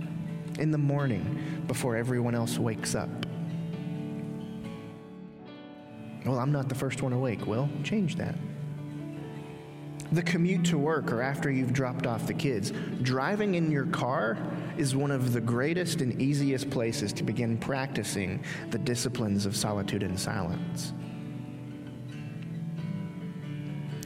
In 0.59 0.71
the 0.71 0.79
morning, 0.79 1.65
before 1.67 1.97
everyone 1.97 2.35
else 2.35 2.59
wakes 2.59 2.95
up. 2.95 3.09
Well, 6.25 6.39
I'm 6.39 6.53
not 6.53 6.69
the 6.69 6.75
first 6.75 7.03
one 7.03 7.13
awake. 7.13 7.47
Well, 7.47 7.69
change 7.83 8.17
that 8.17 8.37
the 10.13 10.23
commute 10.23 10.65
to 10.67 10.79
work 10.79 11.13
or 11.13 11.23
after 11.23 11.51
you've 11.51 11.73
dropped 11.73 12.07
off 12.07 12.27
the 12.27 12.35
kids. 12.35 12.73
Driving 13.03 13.55
in 13.55 13.71
your 13.71 13.87
car 13.87 14.37
is 14.77 14.97
one 14.97 15.11
of 15.11 15.33
the 15.33 15.41
greatest 15.41 16.01
and 16.01 16.21
easiest 16.21 16.71
places 16.71 17.13
to 17.13 17.23
begin 17.23 17.57
practicing 17.57 18.43
the 18.71 18.79
disciplines 18.79 19.47
of 19.47 19.57
solitude 19.57 20.03
and 20.03 20.19
silence. 20.19 20.93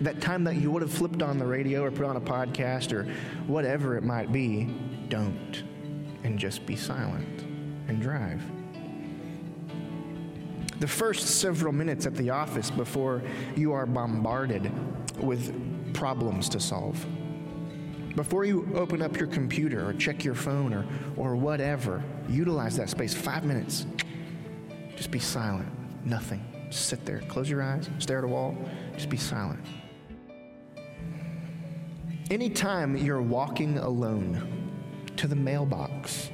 That 0.01 0.21
time 0.21 0.45
that 0.45 0.57
you 0.57 0.71
would 0.71 0.83
have 0.83 0.93
flipped 0.93 1.23
on 1.23 1.39
the 1.39 1.47
radio 1.47 1.83
or 1.83 1.91
put 1.91 2.05
on 2.05 2.17
a 2.17 2.21
podcast 2.21 2.93
or 2.93 3.05
whatever 3.47 3.97
it 3.97 4.03
might 4.03 4.33
be, 4.33 4.65
don't. 5.09 5.63
And 6.25 6.39
just 6.39 6.67
be 6.67 6.75
silent 6.75 7.43
and 7.89 8.01
drive. 8.01 8.43
The 10.81 10.89
first 10.89 11.41
several 11.41 11.73
minutes 11.73 12.05
at 12.05 12.15
the 12.15 12.31
office 12.31 12.71
before 12.71 13.23
you 13.57 13.73
are 13.73 13.87
bombarded 13.87 14.71
with 15.19 15.55
problems 15.95 16.49
to 16.51 16.61
solve. 16.61 17.05
Before 18.17 18.45
you 18.45 18.69
open 18.75 19.03
up 19.03 19.17
your 19.17 19.27
computer 19.27 19.89
or 19.89 19.93
check 19.95 20.25
your 20.25 20.35
phone 20.35 20.73
or, 20.73 20.87
or 21.17 21.35
whatever, 21.35 22.03
utilize 22.29 22.77
that 22.77 22.91
space. 22.91 23.15
Five 23.15 23.45
minutes. 23.45 23.87
Just 24.97 25.11
be 25.11 25.19
silent. 25.19 25.69
Nothing. 26.05 26.45
Just 26.71 26.87
sit 26.87 27.05
there. 27.05 27.21
Close 27.29 27.51
your 27.51 27.63
eyes. 27.63 27.89
Stare 27.99 28.19
at 28.19 28.25
a 28.25 28.29
wall. 28.29 28.57
Just 28.95 29.09
be 29.09 29.17
silent. 29.17 29.61
Anytime 32.31 32.97
you're 32.97 33.23
walking 33.23 33.79
alone 33.79 34.71
to 35.17 35.27
the 35.27 35.37
mailbox, 35.37 36.31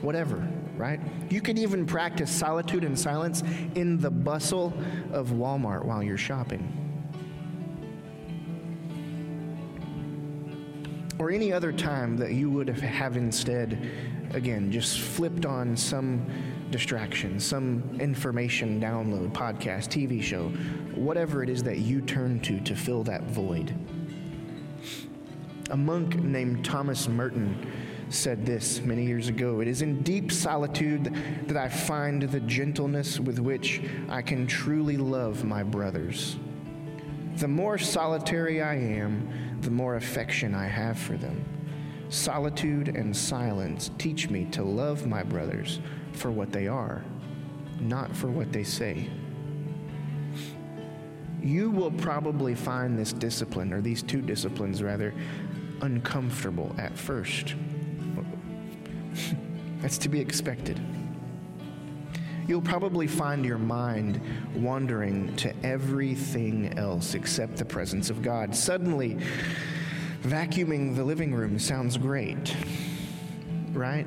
whatever, 0.00 0.48
right? 0.76 1.00
You 1.30 1.40
can 1.40 1.58
even 1.58 1.84
practice 1.84 2.30
solitude 2.30 2.84
and 2.84 2.98
silence 2.98 3.42
in 3.74 3.98
the 3.98 4.10
bustle 4.10 4.72
of 5.12 5.28
Walmart 5.28 5.84
while 5.84 6.02
you're 6.02 6.16
shopping. 6.16 6.87
Or 11.18 11.30
any 11.30 11.52
other 11.52 11.72
time 11.72 12.16
that 12.16 12.32
you 12.32 12.50
would 12.50 12.68
have 12.68 13.16
instead, 13.16 13.90
again, 14.32 14.70
just 14.70 15.00
flipped 15.00 15.44
on 15.44 15.76
some 15.76 16.26
distraction, 16.70 17.40
some 17.40 17.98
information 18.00 18.80
download, 18.80 19.32
podcast, 19.32 19.88
TV 19.88 20.22
show, 20.22 20.48
whatever 20.94 21.42
it 21.42 21.48
is 21.48 21.62
that 21.62 21.78
you 21.78 22.00
turn 22.00 22.38
to 22.40 22.60
to 22.60 22.76
fill 22.76 23.02
that 23.02 23.22
void. 23.24 23.74
A 25.70 25.76
monk 25.76 26.16
named 26.16 26.64
Thomas 26.64 27.08
Merton 27.08 27.66
said 28.10 28.46
this 28.46 28.80
many 28.80 29.04
years 29.04 29.28
ago 29.28 29.60
It 29.60 29.68
is 29.68 29.82
in 29.82 30.02
deep 30.02 30.32
solitude 30.32 31.14
that 31.46 31.56
I 31.56 31.68
find 31.68 32.22
the 32.22 32.40
gentleness 32.40 33.20
with 33.20 33.38
which 33.38 33.82
I 34.08 34.22
can 34.22 34.46
truly 34.46 34.96
love 34.96 35.44
my 35.44 35.62
brothers. 35.62 36.36
The 37.36 37.48
more 37.48 37.78
solitary 37.78 38.62
I 38.62 38.76
am, 38.76 39.28
the 39.62 39.70
more 39.70 39.96
affection 39.96 40.54
I 40.54 40.66
have 40.66 40.98
for 40.98 41.16
them. 41.16 41.44
Solitude 42.10 42.88
and 42.88 43.14
silence 43.14 43.90
teach 43.98 44.30
me 44.30 44.46
to 44.46 44.62
love 44.62 45.06
my 45.06 45.22
brothers 45.22 45.80
for 46.12 46.30
what 46.30 46.52
they 46.52 46.66
are, 46.66 47.04
not 47.80 48.16
for 48.16 48.28
what 48.28 48.52
they 48.52 48.64
say. 48.64 49.08
You 51.42 51.70
will 51.70 51.90
probably 51.92 52.54
find 52.54 52.98
this 52.98 53.12
discipline, 53.12 53.72
or 53.72 53.80
these 53.80 54.02
two 54.02 54.20
disciplines 54.20 54.82
rather, 54.82 55.14
uncomfortable 55.82 56.74
at 56.78 56.96
first. 56.96 57.54
That's 59.80 59.98
to 59.98 60.08
be 60.08 60.20
expected. 60.20 60.80
You'll 62.48 62.62
probably 62.62 63.06
find 63.06 63.44
your 63.44 63.58
mind 63.58 64.22
wandering 64.56 65.36
to 65.36 65.54
everything 65.64 66.78
else 66.78 67.14
except 67.14 67.58
the 67.58 67.64
presence 67.66 68.08
of 68.08 68.22
God. 68.22 68.56
Suddenly, 68.56 69.18
vacuuming 70.22 70.96
the 70.96 71.04
living 71.04 71.34
room 71.34 71.58
sounds 71.58 71.98
great, 71.98 72.56
right? 73.74 74.06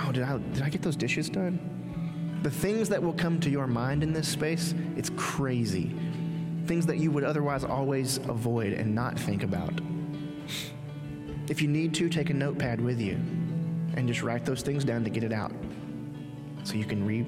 Oh, 0.00 0.12
did 0.12 0.22
I, 0.22 0.36
did 0.36 0.62
I 0.62 0.68
get 0.68 0.82
those 0.82 0.96
dishes 0.96 1.30
done? 1.30 2.40
The 2.42 2.50
things 2.50 2.90
that 2.90 3.02
will 3.02 3.14
come 3.14 3.40
to 3.40 3.48
your 3.48 3.66
mind 3.66 4.02
in 4.02 4.12
this 4.12 4.28
space, 4.28 4.74
it's 4.94 5.10
crazy. 5.16 5.94
Things 6.66 6.84
that 6.86 6.98
you 6.98 7.10
would 7.10 7.24
otherwise 7.24 7.64
always 7.64 8.18
avoid 8.18 8.74
and 8.74 8.94
not 8.94 9.18
think 9.18 9.44
about. 9.44 9.80
If 11.48 11.62
you 11.62 11.68
need 11.68 11.94
to, 11.94 12.10
take 12.10 12.28
a 12.28 12.34
notepad 12.34 12.82
with 12.82 13.00
you 13.00 13.14
and 13.94 14.06
just 14.06 14.22
write 14.22 14.44
those 14.44 14.60
things 14.60 14.84
down 14.84 15.04
to 15.04 15.10
get 15.10 15.24
it 15.24 15.32
out 15.32 15.52
so 16.64 16.74
you 16.74 16.84
can 16.84 17.04
re- 17.06 17.26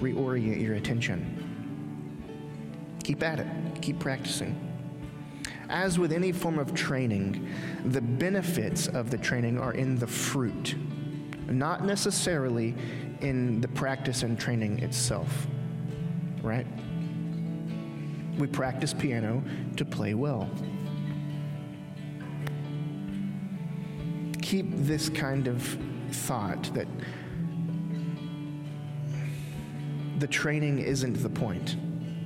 reorient 0.00 0.60
your 0.60 0.74
attention. 0.74 1.40
Keep 3.02 3.22
at 3.22 3.40
it, 3.40 3.46
keep 3.82 3.98
practicing. 3.98 4.58
As 5.68 5.98
with 5.98 6.12
any 6.12 6.32
form 6.32 6.58
of 6.58 6.74
training, 6.74 7.48
the 7.84 8.00
benefits 8.00 8.86
of 8.86 9.10
the 9.10 9.18
training 9.18 9.58
are 9.58 9.72
in 9.72 9.98
the 9.98 10.06
fruit, 10.06 10.74
not 11.48 11.84
necessarily 11.84 12.74
in 13.20 13.60
the 13.60 13.68
practice 13.68 14.22
and 14.22 14.38
training 14.38 14.80
itself, 14.80 15.46
right? 16.42 16.66
We 18.38 18.46
practice 18.46 18.92
piano 18.92 19.42
to 19.76 19.84
play 19.84 20.14
well. 20.14 20.50
Keep 24.42 24.66
this 24.70 25.08
kind 25.08 25.48
of 25.48 25.62
thought 26.10 26.74
that 26.74 26.88
the 30.18 30.26
training 30.26 30.78
isn't 30.78 31.22
the 31.22 31.28
point, 31.28 31.76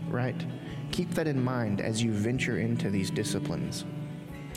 right? 0.09 0.45
Keep 0.93 1.13
that 1.13 1.27
in 1.27 1.43
mind 1.43 1.81
as 1.81 2.03
you 2.03 2.13
venture 2.13 2.59
into 2.59 2.91
these 2.91 3.11
disciplines. 3.11 3.85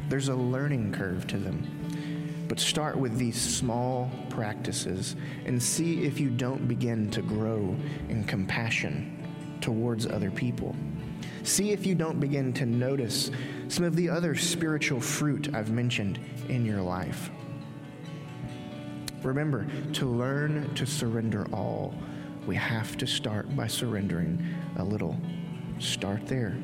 There's 0.10 0.30
a 0.30 0.36
learning 0.36 0.94
curve 0.94 1.28
to 1.28 1.38
them. 1.38 2.46
But 2.48 2.60
start 2.60 2.98
with 2.98 3.18
these 3.18 3.40
small 3.40 4.12
practices 4.30 5.16
and 5.46 5.62
see 5.62 6.04
if 6.04 6.20
you 6.20 6.30
don't 6.30 6.68
begin 6.68 7.10
to 7.12 7.22
grow 7.22 7.76
in 8.10 8.26
compassion 8.26 9.18
towards 9.62 10.06
other 10.06 10.32
people. 10.32 10.76
See 11.44 11.72
if 11.72 11.86
you 11.86 11.96
don't 11.96 12.20
begin 12.20 12.52
to 12.54 12.66
notice 12.66 13.32
some 13.70 13.86
of 13.86 13.96
the 13.96 14.10
other 14.10 14.36
spiritual 14.36 15.00
fruit 15.00 15.54
I've 15.54 15.72
mentioned 15.72 16.20
in 16.50 16.66
your 16.66 16.82
life. 16.82 17.32
Remember, 19.24 19.66
to 19.94 20.08
learn 20.08 20.74
to 20.76 20.86
surrender 20.86 21.48
all, 21.54 21.94
we 22.48 22.56
have 22.56 22.98
to 22.98 23.08
start 23.08 23.56
by 23.56 23.68
surrendering 23.68 24.44
a 24.78 24.84
little. 24.84 25.18
Start 25.80 26.26
there. 26.28 26.58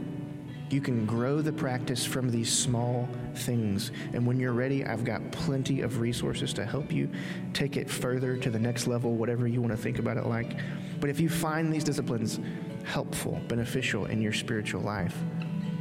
You 0.69 0.81
can 0.81 1.05
grow 1.05 1.41
the 1.41 1.53
practice 1.53 2.05
from 2.05 2.29
these 2.29 2.51
small 2.51 3.07
things. 3.35 3.91
And 4.13 4.25
when 4.25 4.37
you're 4.37 4.53
ready, 4.53 4.85
I've 4.85 5.05
got 5.05 5.31
plenty 5.31 5.81
of 5.81 5.99
resources 5.99 6.53
to 6.53 6.65
help 6.65 6.91
you 6.91 7.09
take 7.53 7.77
it 7.77 7.89
further 7.89 8.35
to 8.37 8.49
the 8.49 8.59
next 8.59 8.85
level, 8.85 9.15
whatever 9.15 9.47
you 9.47 9.61
want 9.61 9.71
to 9.71 9.77
think 9.77 9.97
about 9.97 10.17
it 10.17 10.25
like. 10.25 10.57
But 10.99 11.09
if 11.09 11.19
you 11.19 11.29
find 11.29 11.71
these 11.71 11.85
disciplines 11.85 12.39
helpful, 12.83 13.39
beneficial 13.47 14.05
in 14.05 14.21
your 14.21 14.33
spiritual 14.33 14.81
life, 14.81 15.15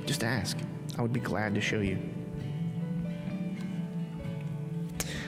just 0.04 0.22
ask. 0.22 0.56
I 0.96 1.02
would 1.02 1.12
be 1.12 1.20
glad 1.20 1.54
to 1.56 1.60
show 1.60 1.80
you. 1.80 1.98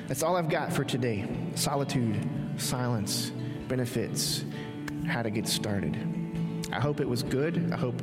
That's 0.07 0.23
all 0.23 0.37
I've 0.37 0.49
got 0.49 0.73
for 0.73 0.85
today 0.85 1.27
solitude, 1.55 2.17
silence, 2.57 3.33
benefits, 3.69 4.45
how 5.07 5.23
to 5.23 5.31
get 5.31 5.47
started. 5.47 5.97
I 6.73 6.81
hope 6.81 7.01
it 7.01 7.09
was 7.09 7.23
good. 7.23 7.71
I 7.73 7.77
hope 7.77 8.03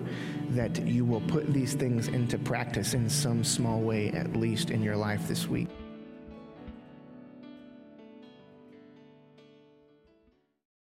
that 0.52 0.86
you 0.86 1.06
will 1.06 1.22
put 1.22 1.54
these 1.54 1.74
things 1.74 2.08
into 2.08 2.38
practice 2.38 2.94
in 2.94 3.10
some 3.10 3.44
small 3.44 3.82
way, 3.82 4.10
at 4.12 4.36
least 4.36 4.72
in 4.72 4.82
your 4.82 4.96
life 4.96 5.28
this 5.28 5.48
week. 5.48 5.68